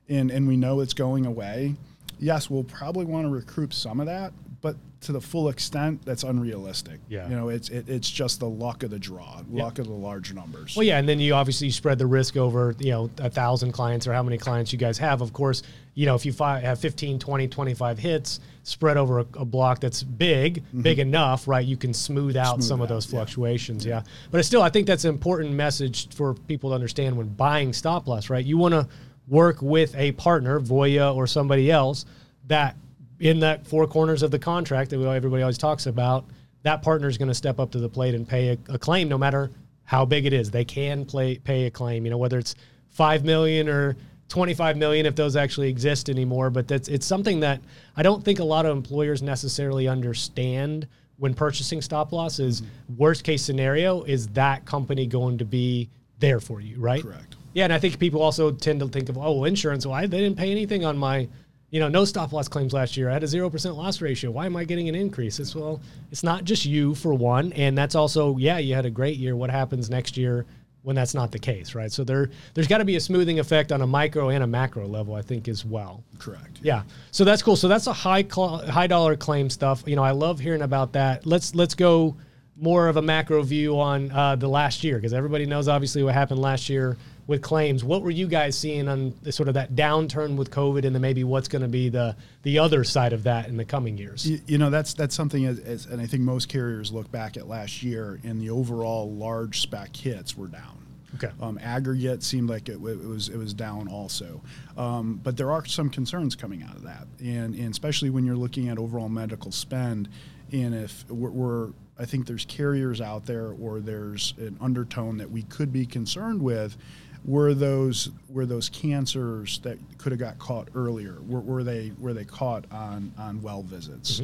[0.09, 1.75] and and we know it's going away,
[2.19, 4.33] yes, we'll probably want to recoup some of that,
[4.65, 6.99] but to the full extent, that's unrealistic.
[7.07, 7.29] Yeah.
[7.29, 10.33] You know, it's it, it's just the luck of the draw, luck of the large
[10.33, 10.75] numbers.
[10.75, 14.07] Well, yeah, and then you obviously spread the risk over, you know, a thousand clients
[14.07, 15.21] or how many clients you guys have.
[15.21, 15.61] Of course,
[15.93, 19.81] you know, if you fi- have 15, 20, 25 hits spread over a, a block
[19.81, 22.61] that's big, big enough, right, you can smooth out Mm-hmm.
[22.61, 23.85] Smooth some of those fluctuations.
[23.85, 24.01] Yeah.
[24.31, 27.71] But it's still, I think that's an important message for people to understand when buying
[27.71, 28.43] stop loss, right?
[28.43, 28.87] You want to
[29.27, 32.05] work with a partner, Voya or somebody else,
[32.47, 32.75] that
[33.19, 36.25] in that four corners of the contract that we, everybody always talks about,
[36.63, 39.07] that partner is going to step up to the plate and pay a, a claim
[39.07, 39.51] no matter
[39.83, 40.51] how big it is.
[40.51, 42.55] They can play, pay a claim, you know, whether it's
[42.89, 43.95] 5 million or
[44.29, 46.49] 25 million if those actually exist anymore.
[46.49, 47.61] But that's, it's something that
[47.95, 52.97] I don't think a lot of employers necessarily understand when purchasing stop loss is mm-hmm.
[52.97, 57.03] worst case scenario is that company going to be there for you, right?
[57.03, 57.35] Correct.
[57.53, 59.85] Yeah, and I think people also tend to think of, oh, well, insurance.
[59.85, 61.29] Why they didn't pay anything on my,
[61.71, 63.09] you know, no stop loss claims last year.
[63.09, 64.31] I had a zero percent loss ratio.
[64.31, 65.39] Why am I getting an increase?
[65.39, 68.89] It's well, it's not just you for one, and that's also yeah, you had a
[68.91, 69.35] great year.
[69.35, 70.45] What happens next year
[70.85, 71.91] when that's not the case, right?
[71.91, 74.85] So there, there's got to be a smoothing effect on a micro and a macro
[74.85, 76.03] level, I think, as well.
[76.19, 76.59] Correct.
[76.61, 76.83] Yeah.
[77.09, 77.55] So that's cool.
[77.55, 79.83] So that's a high cl- high dollar claim stuff.
[79.87, 81.25] You know, I love hearing about that.
[81.25, 82.15] Let's let's go
[82.55, 86.13] more of a macro view on uh, the last year because everybody knows obviously what
[86.13, 86.97] happened last year
[87.27, 87.83] with claims.
[87.83, 91.01] What were you guys seeing on the, sort of that downturn with COVID, and then
[91.01, 94.29] maybe what's going to be the the other side of that in the coming years?
[94.29, 97.37] You, you know that's that's something as, as and I think most carriers look back
[97.37, 100.81] at last year and the overall large spec hits were down.
[101.15, 101.31] Okay.
[101.41, 104.41] Um, aggregate seemed like it, it was it was down also,
[104.77, 108.35] um, but there are some concerns coming out of that, and and especially when you're
[108.35, 110.09] looking at overall medical spend,
[110.51, 115.31] and if we're, we're I think there's carriers out there or there's an undertone that
[115.31, 116.77] we could be concerned with.
[117.25, 121.17] Were those were those cancers that could have got caught earlier?
[121.27, 124.21] Were, were they were they caught on on well visits?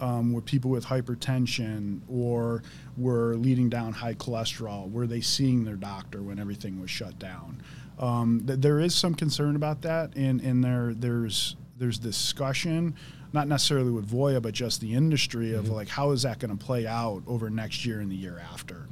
[0.00, 2.62] Um, were people with hypertension or
[2.96, 4.90] were leading down high cholesterol?
[4.90, 7.60] Were they seeing their doctor when everything was shut down?
[7.98, 12.94] Um, th- there is some concern about that, and and there there's there's discussion,
[13.32, 16.64] not necessarily with Voya, but just the industry of like how is that going to
[16.64, 18.86] play out over next year and the year after.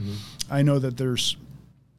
[0.51, 1.37] I know that there's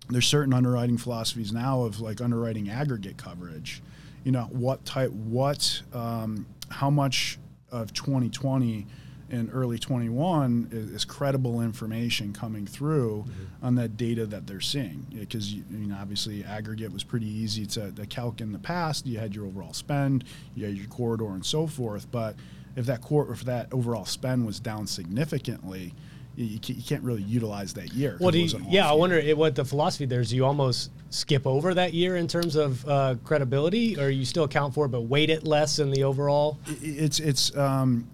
[0.10, 3.82] there's certain underwriting philosophies now of like underwriting aggregate coverage.
[4.24, 7.40] You know, what type, what, um, how much
[7.72, 8.86] of 2020
[9.30, 13.26] and early 21 is, is credible information coming through
[13.62, 15.06] on that data that they're seeing.
[15.14, 19.06] Because, you know obviously, aggregate was pretty easy to, to calc in the past.
[19.06, 20.24] You had your overall spend,
[20.56, 22.10] you had your corridor, and so forth.
[22.12, 22.36] But
[22.76, 25.94] if that cor- if that overall spend was down significantly,
[26.38, 28.16] you, you can't really utilize that year.
[28.20, 30.32] What do you, was an off yeah, I wonder it, what the philosophy there is.
[30.32, 34.74] You almost skip over that year in terms of uh, credibility, or you still account
[34.74, 36.60] for it but weight it less in the overall?
[36.82, 38.08] it's it's um,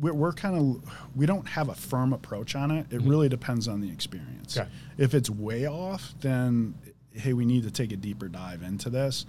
[0.00, 2.86] we're, we're kind of we don't have a firm approach on it.
[2.90, 4.58] It really depends on the experience.
[4.58, 4.68] Okay.
[4.96, 6.74] If it's way off, then
[7.12, 9.24] hey, we need to take a deeper dive into this.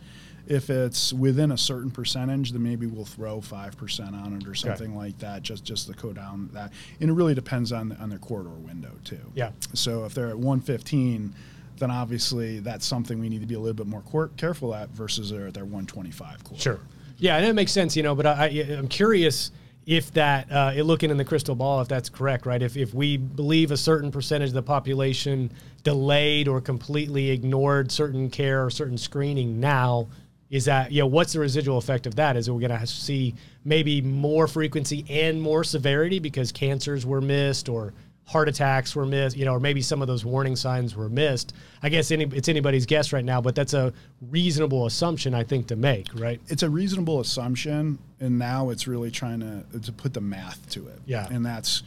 [0.50, 4.56] If it's within a certain percentage, then maybe we'll throw five percent on it or
[4.56, 6.74] something like that, just just to go down that.
[7.00, 9.22] And it really depends on on their corridor window too.
[9.36, 9.52] Yeah.
[9.74, 11.34] So if they're at 115,
[11.78, 14.90] then obviously that's something we need to be a little bit more cor- careful at
[14.90, 16.62] versus they're at their 125 corridor.
[16.62, 16.80] Sure.
[17.18, 18.16] Yeah, and it makes sense, you know.
[18.16, 19.52] But I, I'm curious
[19.86, 22.62] if that, uh, looking in the crystal ball, if that's correct, right?
[22.62, 25.52] If if we believe a certain percentage of the population
[25.84, 30.08] delayed or completely ignored certain care or certain screening now,
[30.50, 32.36] is that you know what's the residual effect of that?
[32.36, 37.70] Is we're going to see maybe more frequency and more severity because cancers were missed
[37.70, 37.94] or
[38.30, 41.54] heart attacks were missed, you know, or maybe some of those warning signs were missed.
[41.82, 43.92] I guess any, it's anybody's guess right now, but that's a
[44.30, 46.40] reasonable assumption I think to make, right?
[46.48, 50.88] it's a reasonable assumption, and now it's really trying to to put the math to
[50.88, 51.00] it.
[51.06, 51.28] Yeah.
[51.32, 51.82] and that's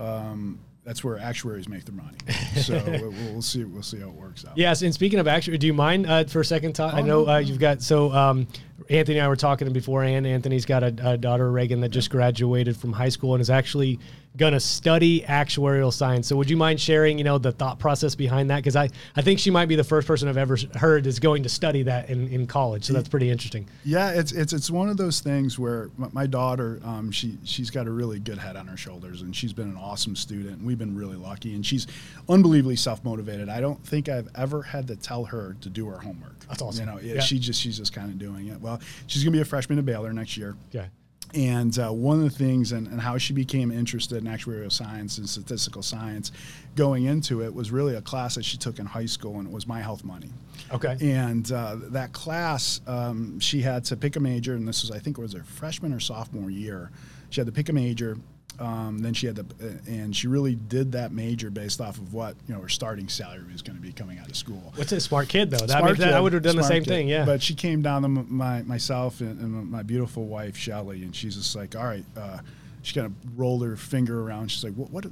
[0.00, 2.18] um, that's where actuaries make their money.
[2.54, 4.56] So we'll, we'll see we'll see how it works out.
[4.56, 6.94] Yes, and speaking of actuaries, do you mind uh, for a second, Todd?
[6.94, 8.46] I Oh, know no, uh, you've got so um,
[8.88, 10.24] Anthony and I were talking beforehand.
[10.24, 13.98] Anthony's got a, a daughter, Reagan, that just graduated from high school and is actually
[14.36, 16.26] going to study actuarial science.
[16.26, 18.56] So would you mind sharing, you know, the thought process behind that?
[18.56, 21.44] Because I, I think she might be the first person I've ever heard is going
[21.44, 22.84] to study that in, in college.
[22.84, 23.68] So that's pretty interesting.
[23.84, 27.86] Yeah, it's it's it's one of those things where my daughter, um, she she's got
[27.86, 30.58] a really good head on her shoulders, and she's been an awesome student.
[30.58, 31.86] And we've been really lucky, and she's
[32.28, 33.48] unbelievably self motivated.
[33.48, 36.40] I don't think I've ever had to tell her to do her homework.
[36.48, 36.88] That's awesome.
[36.88, 37.20] You know, yeah.
[37.20, 38.60] she just she's just kind of doing it.
[38.60, 40.56] Well, she's gonna be a freshman at Baylor next year.
[40.72, 40.86] Yeah.
[41.32, 45.18] And uh, one of the things and, and how she became interested in actuarial science
[45.18, 46.30] and statistical science
[46.76, 49.52] going into it was really a class that she took in high school, and it
[49.52, 50.30] was My Health Money.
[50.72, 50.96] Okay.
[51.00, 54.98] And uh, that class, um, she had to pick a major, and this was, I
[54.98, 56.90] think, it was her freshman or sophomore year.
[57.30, 58.16] She had to pick a major,
[58.58, 62.14] um, then she had to, uh, and she really did that major based off of
[62.14, 64.72] what you know her starting salary was going to be coming out of school.
[64.76, 65.58] What's a smart kid though?
[65.58, 66.90] Smart that, I, mean, kid, I would have done the same kid.
[66.90, 67.08] thing.
[67.08, 67.24] Yeah.
[67.24, 71.36] But she came down to my myself and, and my beautiful wife Shelly, and she's
[71.36, 72.04] just like, all right.
[72.16, 72.38] Uh,
[72.82, 74.50] she kind of rolled her finger around.
[74.50, 74.90] She's like, what?
[74.90, 75.06] What?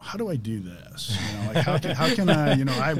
[0.00, 1.18] How do I do this?
[1.20, 2.94] You know, like how can, how can I, you know, I,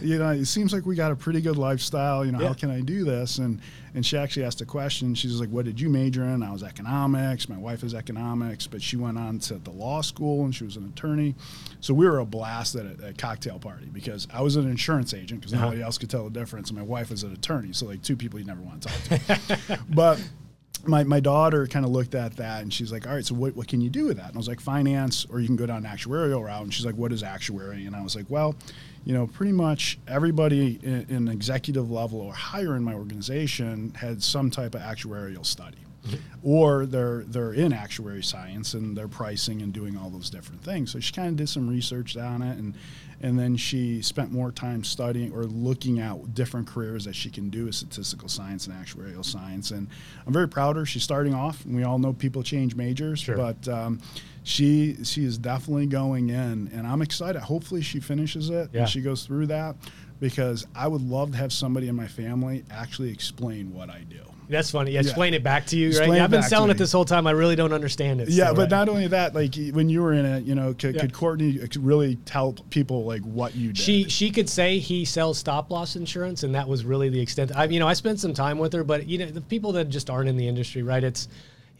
[0.00, 2.24] you know, it seems like we got a pretty good lifestyle.
[2.24, 2.48] You know, yeah.
[2.48, 3.38] how can I do this?
[3.38, 3.60] And
[3.94, 5.14] and she actually asked a question.
[5.14, 7.48] She's like, "What did you major in?" I was economics.
[7.48, 10.76] My wife is economics, but she went on to the law school and she was
[10.76, 11.34] an attorney.
[11.80, 15.14] So we were a blast at a, a cocktail party because I was an insurance
[15.14, 15.64] agent because uh-huh.
[15.64, 17.72] nobody else could tell the difference, and my wife was an attorney.
[17.72, 19.80] So like two people you never want to talk to.
[19.88, 20.22] but
[20.84, 23.54] my, my daughter kind of looked at that and she's like, all right, so what,
[23.54, 24.28] what can you do with that?
[24.28, 26.62] And I was like, finance, or you can go down an actuarial route.
[26.62, 27.86] And she's like, what is actuary?
[27.86, 28.54] And I was like, well,
[29.04, 34.22] you know, pretty much everybody in, in executive level or higher in my organization had
[34.22, 35.78] some type of actuarial study.
[36.06, 36.16] Mm-hmm.
[36.42, 40.90] Or they're they're in actuary science and they're pricing and doing all those different things.
[40.90, 42.74] So she kind of did some research on it and
[43.22, 47.50] and then she spent more time studying or looking at different careers that she can
[47.50, 49.70] do with statistical science and actuarial science.
[49.70, 49.88] And
[50.26, 50.86] I'm very proud of her.
[50.86, 51.64] She's starting off.
[51.64, 53.36] And we all know people change majors, sure.
[53.36, 54.00] but um,
[54.42, 57.40] she she is definitely going in, and I'm excited.
[57.40, 58.80] Hopefully, she finishes it yeah.
[58.80, 59.76] and she goes through that
[60.18, 64.22] because I would love to have somebody in my family actually explain what I do.
[64.48, 64.92] That's funny.
[64.92, 66.12] Yeah, explain it back to you, right?
[66.12, 67.26] Yeah, I've been selling it this whole time.
[67.26, 68.28] I really don't understand it.
[68.28, 68.70] Yeah, so, but right.
[68.70, 71.00] not only that, like when you were in it, you know, could, yeah.
[71.00, 73.78] Uh, could Courtney really tell people like what you did?
[73.78, 77.52] She she could say he sells stop loss insurance, and that was really the extent.
[77.56, 79.88] I you know I spent some time with her, but you know the people that
[79.88, 81.02] just aren't in the industry, right?
[81.02, 81.28] It's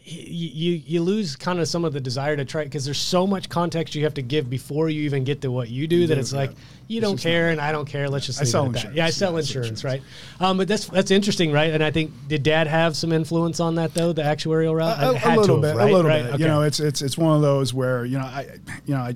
[0.05, 3.47] you you lose kind of some of the desire to try because there's so much
[3.47, 6.33] context you have to give before you even get to what you do that it's
[6.33, 6.51] like
[6.87, 8.09] you don't care and I don't care.
[8.09, 8.95] Let's just I sell insurance.
[8.95, 10.01] Yeah, I sell yeah, insurance, right?
[10.39, 11.71] Um, but that's that's interesting, right?
[11.71, 14.99] And I think did Dad have some influence on that though, the actuarial route?
[14.99, 15.89] A, a little bit, have, right?
[15.89, 16.25] a little bit.
[16.25, 16.43] Okay.
[16.43, 19.15] You know, it's it's it's one of those where you know I you know I.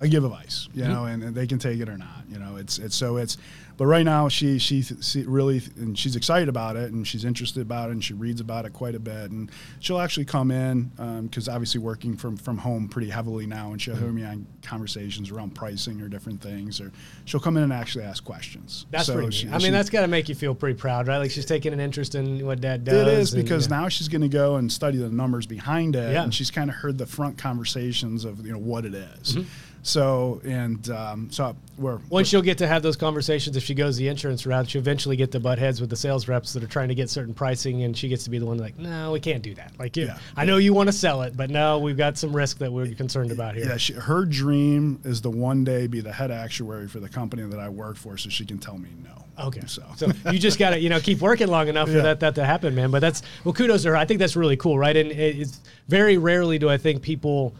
[0.00, 0.92] I give advice, you mm-hmm.
[0.92, 2.24] know, and, and, they can take it or not.
[2.28, 3.38] You know, it's it's so it's
[3.76, 7.60] but right now she she, she really and she's excited about it and she's interested
[7.60, 10.90] about it and she reads about it quite a bit and she'll actually come in
[11.24, 14.04] because um, obviously working from from home pretty heavily now and she'll mm-hmm.
[14.04, 16.92] hear me on conversations around pricing or different things or
[17.24, 18.86] she'll come in and actually ask questions.
[18.90, 19.32] That's so pretty.
[19.32, 21.18] She, I mean, that's got to make you feel pretty proud, right?
[21.18, 22.94] Like she's taking an interest in what Dad does.
[22.94, 23.80] It is because yeah.
[23.80, 26.22] now she's going to go and study the numbers behind it, yeah.
[26.22, 29.36] and she's kind of heard the front conversations of you know what it is.
[29.36, 29.48] Mm-hmm.
[29.84, 33.98] So and um, so we're once she'll get to have those conversations if she goes
[33.98, 36.68] the insurance route, she'll eventually get to butt heads with the sales reps that are
[36.68, 39.20] trying to get certain pricing, and she gets to be the one like, no, we
[39.20, 39.72] can't do that.
[39.78, 42.56] Like, yeah, I know you want to sell it, but no, we've got some risk
[42.58, 43.66] that we're concerned about here.
[43.66, 47.42] Yeah, she, her dream is to one day be the head actuary for the company
[47.42, 49.44] that I work for, so she can tell me no.
[49.46, 51.96] Okay, so, so you just got to you know keep working long enough yeah.
[51.96, 52.90] for that that to happen, man.
[52.90, 53.96] But that's well, kudos to her.
[53.96, 54.96] I think that's really cool, right?
[54.96, 57.54] And it's very rarely do I think people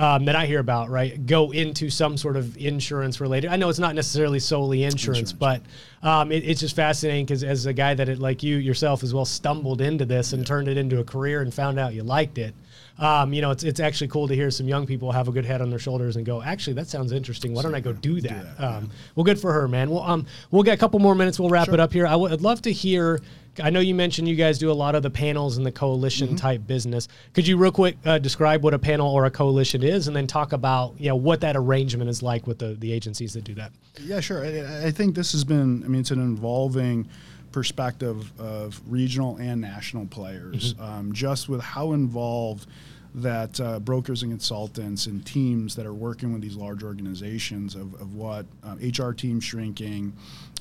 [0.00, 3.50] um, that I hear about, right, go into some sort of insurance related.
[3.50, 5.32] I know it's not necessarily solely insurance, insurance.
[5.34, 5.62] but
[6.02, 9.12] um, it, it's just fascinating because as a guy that, it, like you yourself, as
[9.12, 12.38] well stumbled into this and turned it into a career and found out you liked
[12.38, 12.54] it.
[12.98, 15.44] Um, you know, it's it's actually cool to hear some young people have a good
[15.44, 17.54] head on their shoulders and go, actually, that sounds interesting.
[17.54, 18.28] Why don't I go do that?
[18.28, 19.90] Do that um, well, good for her, man.
[19.90, 21.40] Well, um, we'll get a couple more minutes.
[21.40, 21.74] We'll wrap sure.
[21.74, 22.06] it up here.
[22.06, 23.20] I would love to hear
[23.58, 26.28] I know you mentioned you guys do a lot of the panels and the coalition
[26.28, 26.36] mm-hmm.
[26.36, 27.08] type business.
[27.32, 30.26] Could you real quick uh, describe what a panel or a coalition is, and then
[30.26, 33.54] talk about you know what that arrangement is like with the the agencies that do
[33.54, 33.72] that?
[34.00, 34.44] Yeah, sure.
[34.44, 35.89] I, I think this has been.
[35.90, 37.08] I mean, it's an involving
[37.50, 40.82] perspective of regional and national players, mm-hmm.
[40.84, 42.68] um, just with how involved
[43.12, 47.92] that uh, brokers and consultants and teams that are working with these large organizations of,
[47.94, 50.12] of what uh, HR team shrinking,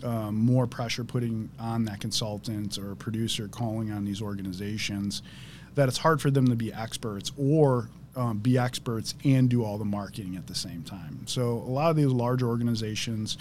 [0.04, 5.22] um, more pressure putting on that consultant or producer calling on these organizations,
[5.76, 9.78] that it's hard for them to be experts or um, be experts and do all
[9.78, 11.22] the marketing at the same time.
[11.28, 13.38] So a lot of these large organizations,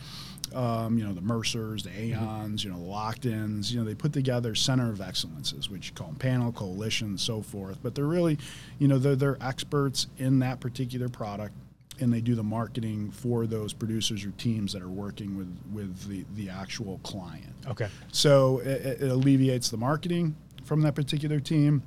[0.55, 4.13] um, you know, the Mercers, the Aons, you know, the Locktons, you know, they put
[4.13, 7.79] together center of excellences, which you call them panel, coalition, so forth.
[7.83, 8.39] But they're really,
[8.79, 11.55] you know, they're, they're experts in that particular product
[12.01, 16.09] and they do the marketing for those producers or teams that are working with with
[16.09, 17.53] the, the actual client.
[17.67, 17.89] Okay.
[18.13, 21.83] So it, it alleviates the marketing from that particular team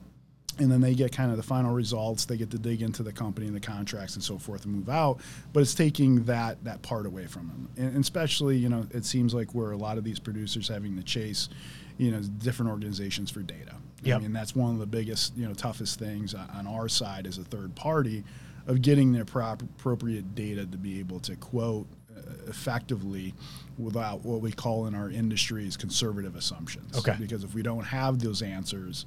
[0.62, 2.26] and then they get kind of the final results.
[2.26, 4.90] They get to dig into the company and the contracts and so forth and move
[4.90, 5.20] out.
[5.54, 9.34] But it's taking that that part away from them, and especially you know it seems
[9.34, 11.50] like where a lot of these producers having to chase,
[11.98, 13.76] you know, different organizations for data.
[14.04, 14.18] Yep.
[14.18, 17.38] I mean that's one of the biggest you know toughest things on our side as
[17.38, 18.24] a third party,
[18.68, 23.34] of getting the proper, appropriate data to be able to quote uh, effectively
[23.78, 26.98] without what we call in our industry is conservative assumptions.
[26.98, 27.16] Okay.
[27.20, 29.06] Because if we don't have those answers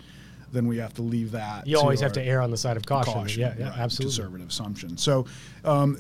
[0.53, 1.67] then we have to leave that.
[1.67, 3.13] You always have to err on the side of caution.
[3.13, 3.41] caution.
[3.41, 4.17] Yeah, yeah, right, absolutely.
[4.17, 4.97] Conservative assumption.
[4.97, 5.27] So
[5.65, 5.99] um,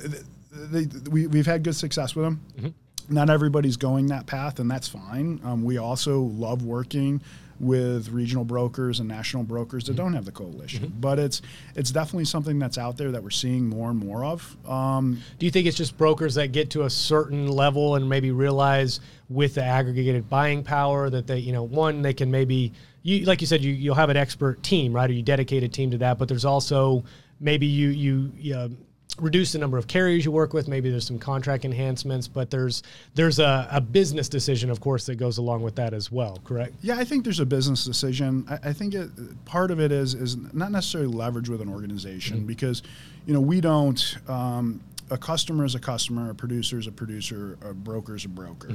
[0.52, 2.40] they, we, we've had good success with them.
[2.56, 3.14] Mm-hmm.
[3.14, 5.40] Not everybody's going that path, and that's fine.
[5.44, 7.20] Um, we also love working
[7.60, 10.02] with regional brokers and national brokers that Mm-hmm.
[10.02, 10.92] don't have the coalition.
[11.00, 11.40] But it's
[11.76, 14.56] it's definitely something that's out there that we're seeing more and more of.
[14.68, 18.32] Um, Do you think it's just brokers that get to a certain level and maybe
[18.32, 22.72] realize with the aggregated buying power that they, you know, one they can maybe
[23.04, 25.08] you like you said you you'll have an expert team, right?
[25.08, 27.04] Or you dedicate a team to that, but there's also
[27.38, 28.76] maybe you you, you um,
[29.20, 30.66] reduce the number of carriers you work with.
[30.66, 32.82] Maybe there's some contract enhancements, but there's
[33.14, 36.40] there's a, a business decision, of course, that goes along with that as well.
[36.44, 36.74] Correct?
[36.80, 38.46] Yeah, I think there's a business decision.
[38.48, 39.10] I, I think it,
[39.44, 42.82] part of it is is not necessarily leverage with an organization because,
[43.26, 44.16] you know, we don't.
[44.28, 44.80] Um,
[45.10, 48.68] a customer is a customer, a producer is a producer, a broker is a broker.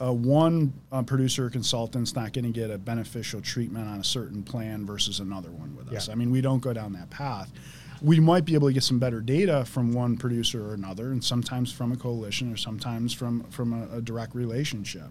[0.00, 4.04] Uh, one uh, producer or consultant's not going to get a beneficial treatment on a
[4.04, 6.06] certain plan versus another one with us.
[6.08, 6.12] Yeah.
[6.12, 7.52] I mean, we don't go down that path.
[8.00, 11.22] We might be able to get some better data from one producer or another, and
[11.22, 15.08] sometimes from a coalition, or sometimes from from a, a direct relationship.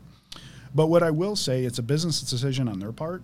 [0.73, 3.21] But what I will say, it's a business decision on their part,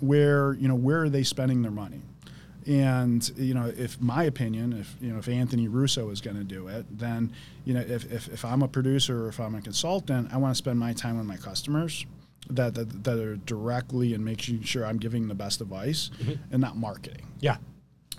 [0.00, 2.02] where you know where are they spending their money,
[2.66, 6.44] and you know if my opinion, if you know if Anthony Russo is going to
[6.44, 7.32] do it, then
[7.64, 10.52] you know if, if if I'm a producer or if I'm a consultant, I want
[10.52, 12.06] to spend my time with my customers.
[12.48, 16.34] That, that, that are directly and making sure I'm giving the best advice mm-hmm.
[16.52, 17.26] and not marketing.
[17.40, 17.56] Yeah.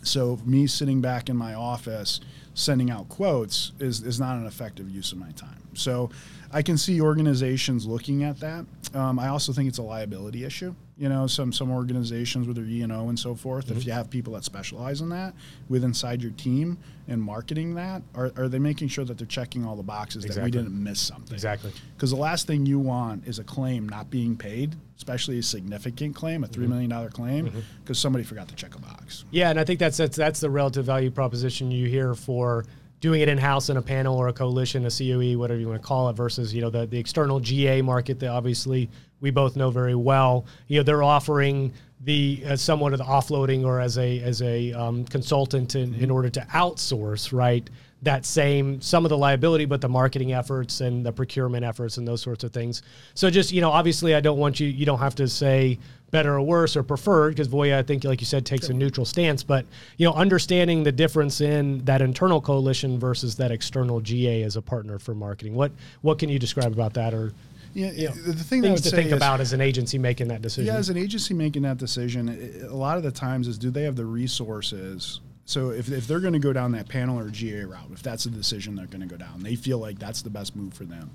[0.03, 2.19] So me sitting back in my office
[2.57, 5.61] sending out quotes is, is not an effective use of my time.
[5.75, 6.09] So
[6.51, 8.65] I can see organizations looking at that.
[8.95, 10.73] Um, I also think it's a liability issue.
[10.97, 13.69] You know, some some organizations with their E and O and so forth.
[13.69, 15.35] If you have people that specialize in that
[15.69, 19.63] with inside your team and marketing that, are, are they making sure that they're checking
[19.63, 21.35] all the boxes that we didn't miss something?
[21.35, 21.71] Exactly.
[21.95, 26.15] Because the last thing you want is a claim not being paid, especially a significant
[26.15, 26.63] claim, a mm-hmm.
[26.63, 27.59] $3 million claim, mm-hmm.
[27.83, 29.25] because somebody forgot to check a box.
[29.31, 32.65] Yeah, and I think that's that's that's the relative value proposition you hear for
[32.99, 35.81] doing it in house in a panel or a coalition, a COE, whatever you want
[35.81, 38.89] to call it, versus you know the the external GA market that obviously
[39.21, 40.45] we both know very well.
[40.67, 44.71] You know they're offering the as somewhat of the offloading or as a as a
[44.73, 47.69] um, consultant in, in order to outsource right
[48.03, 52.07] that same some of the liability but the marketing efforts and the procurement efforts and
[52.07, 52.83] those sorts of things.
[53.15, 55.79] So just you know obviously i don't want you you don't have to say
[56.11, 59.05] better or worse or preferred because voya i think like you said takes a neutral
[59.05, 59.41] stance.
[59.41, 59.65] But
[59.97, 64.61] you know understanding the difference in that internal coalition versus that external ga as a
[64.61, 65.71] partner for marketing what
[66.01, 67.33] what can you describe about that or
[67.77, 69.99] Yeah, you know, the thing that I things to think is- about as an agency
[69.99, 73.47] making that decision Yeah, as an agency making that decision, a lot of the times
[73.47, 75.21] is do they have the resources?
[75.45, 78.23] So if, if they're going to go down that panel or GA route, if that's
[78.23, 80.85] the decision they're going to go down, they feel like that's the best move for
[80.85, 81.11] them.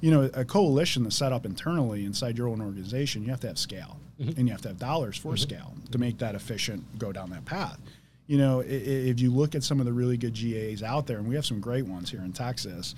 [0.00, 3.48] You know, a coalition that's set up internally inside your own organization, you have to
[3.48, 4.38] have scale mm-hmm.
[4.38, 5.42] and you have to have dollars for mm-hmm.
[5.42, 7.80] scale to make that efficient, go down that path.
[8.28, 11.26] You know, if you look at some of the really good GAs out there, and
[11.26, 12.94] we have some great ones here in Texas,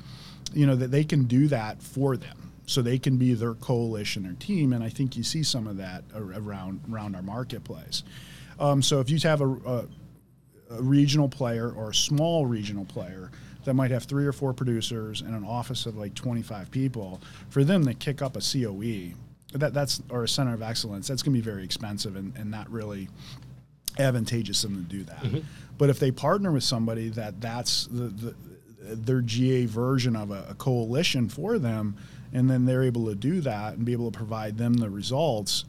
[0.53, 4.25] you know, that they can do that for them so they can be their coalition
[4.25, 4.73] or team.
[4.73, 8.05] And I think you see some of that around around our marketplace.
[8.61, 9.85] Um, so if you have a, a,
[10.71, 13.33] a regional player or a small regional player
[13.65, 17.65] that might have three or four producers and an office of like 25 people, for
[17.65, 19.15] them to kick up a COE,
[19.59, 22.49] that that's or a center of excellence, that's going to be very expensive and, and
[22.49, 23.09] not really
[23.99, 25.43] advantageous them to do that.
[25.77, 28.35] But if they partner with somebody that that's the, the
[28.81, 31.97] their GA version of a, a coalition for them,
[32.33, 35.65] and then they're able to do that and be able to provide them the results.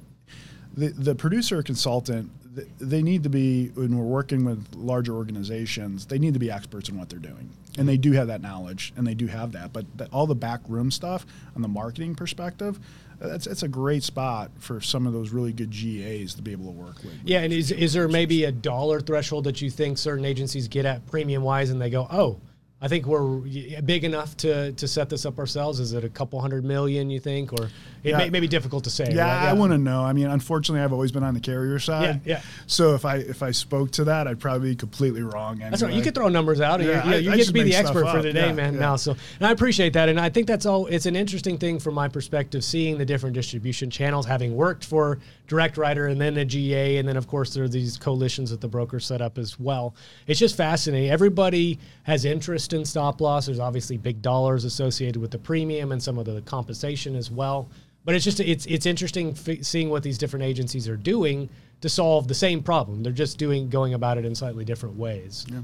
[0.75, 2.31] The, the producer consultant,
[2.79, 6.89] they need to be when we're working with larger organizations they need to be experts
[6.89, 9.71] in what they're doing and they do have that knowledge and they do have that
[9.71, 12.77] but the, all the backroom stuff on the marketing perspective
[13.21, 16.65] that's it's a great spot for some of those really good GAs to be able
[16.65, 17.13] to work with.
[17.23, 20.85] Yeah, and is is there maybe a dollar threshold that you think certain agencies get
[20.85, 22.39] at premium wise, and they go, oh,
[22.83, 23.37] I think we're
[23.85, 25.79] big enough to to set this up ourselves.
[25.79, 27.11] Is it a couple hundred million?
[27.11, 27.71] You think, or it
[28.03, 28.17] Yeah.
[28.17, 29.07] may, may be difficult to say.
[29.11, 29.49] Yeah, right?
[29.49, 30.01] I want to know.
[30.03, 32.21] I mean, unfortunately, I've always been on the carrier side.
[32.25, 32.41] Yeah, yeah.
[32.65, 35.57] So if I if I spoke to that, I'd probably be completely wrong.
[35.57, 35.69] Anyway.
[35.69, 35.93] That's right.
[35.93, 36.81] You could throw numbers out.
[36.81, 38.23] Yeah, you, I- you I get to be the expert for up.
[38.23, 38.73] today, Yeah, man.
[38.73, 38.79] yeah.
[38.79, 40.87] Now, so and I appreciate that, and I think that's all.
[40.87, 45.19] It's an interesting thing from my perspective, seeing the different distribution channels, having worked for
[45.47, 48.61] Direct Writer and then the GA, and then of course there are these coalitions that
[48.61, 49.93] the brokers set up as well.
[50.25, 51.11] It's just fascinating.
[51.11, 53.45] Everybody has interest in stop loss.
[53.45, 57.69] There's obviously big dollars associated with the premium and some of the compensation as well.
[58.03, 61.49] But it's just it's it's interesting f- seeing what these different agencies are doing
[61.81, 63.03] to solve the same problem.
[63.03, 65.45] They're just doing going about it in slightly different ways.
[65.49, 65.59] Yeah.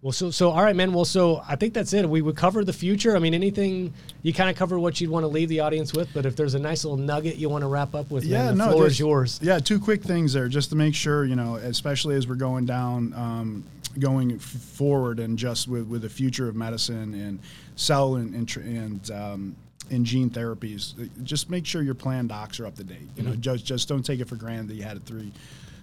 [0.00, 0.92] Well, so so all right, man.
[0.92, 2.08] Well, so I think that's it.
[2.08, 3.14] We would cover the future.
[3.14, 3.92] I mean, anything
[4.22, 6.08] you kind of cover what you'd want to leave the audience with.
[6.12, 8.58] But if there's a nice little nugget you want to wrap up with, Yeah, man,
[8.58, 9.38] the no, floor is yours.
[9.42, 12.66] Yeah, two quick things there, just to make sure you know, especially as we're going
[12.66, 13.64] down, um,
[13.98, 17.38] going forward, and just with, with the future of medicine and
[17.76, 19.56] cell and and, and um,
[19.90, 23.08] and gene therapies, uh, just make sure your plan docs are up to date.
[23.16, 25.32] You know, just just don't take it for granted that you had it three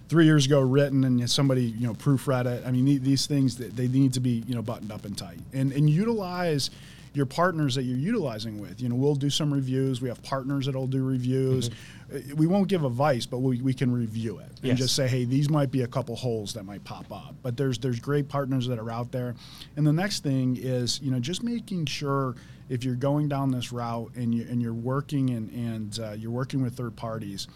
[0.08, 2.64] three years ago written and somebody you know proofread it.
[2.66, 5.38] I mean, these things that they need to be you know buttoned up and tight,
[5.52, 6.70] and and utilize
[7.12, 8.80] your partners that you're utilizing with.
[8.80, 10.00] You know, we'll do some reviews.
[10.00, 11.68] We have partners that'll do reviews.
[12.12, 15.24] Uh, We won't give advice, but we, we can review it and just say, hey,
[15.24, 17.34] these might be a couple holes that might pop up.
[17.42, 19.34] But there's there's great partners that are out there.
[19.76, 22.36] And the next thing is, you know, just making sure
[22.68, 26.30] if you're going down this route and you and you're working and and uh, you're
[26.30, 27.48] working with third parties,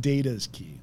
[0.00, 0.78] data is key.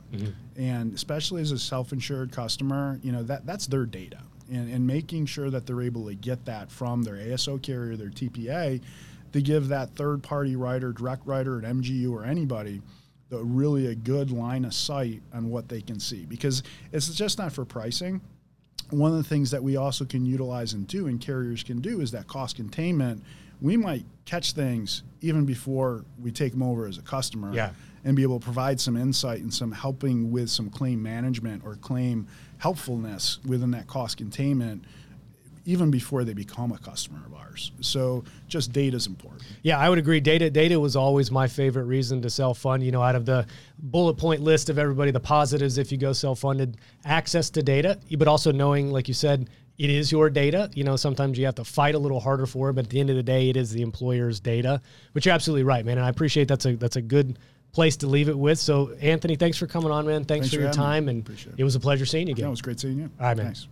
[0.57, 4.19] And especially as a self-insured customer, you know that that's their data,
[4.52, 8.10] and, and making sure that they're able to get that from their ASO carrier, their
[8.10, 8.82] TPA,
[9.34, 12.82] to give that third-party writer, direct writer, an MGU, or anybody
[13.30, 16.26] the really a good line of sight on what they can see.
[16.26, 18.22] Because it's just not for pricing.
[18.91, 22.02] One of the things that we also can utilize and do and carriers can do
[22.02, 23.24] is that cost containment.
[23.62, 27.72] We might catch things even before we take them over as a customer Yeah.
[28.04, 31.76] and be able to provide some insight and some helping with some claim management or
[31.78, 32.28] claim
[32.66, 34.84] helpfulness within that cost containment
[35.66, 39.88] even before they become a customer of ours so just data is important Yeah, I
[39.89, 40.20] would agree.
[40.20, 42.84] Data data was always my favorite reason to self fund.
[42.84, 43.45] You know, out of the
[43.78, 47.99] bullet point list of everybody, the positives if you go self funded, access to data,
[48.18, 50.70] but also knowing, like you said, it is your data.
[50.74, 52.99] You know, sometimes you have to fight a little harder for it, but at the
[52.99, 54.82] end of the day, it is the employer's data.
[55.13, 55.97] But you're absolutely right, man.
[55.97, 57.39] And I appreciate that's a that's a good
[57.76, 58.57] place to leave it with.
[58.57, 60.23] So, Anthony, thanks for coming on, man.
[60.26, 60.86] Thanks, Thanks for for your having me.
[60.86, 61.59] time, and it.
[61.59, 62.47] it was a pleasure seeing you again.
[62.47, 63.45] it was great seeing you All right, man.
[63.47, 63.67] Thanks.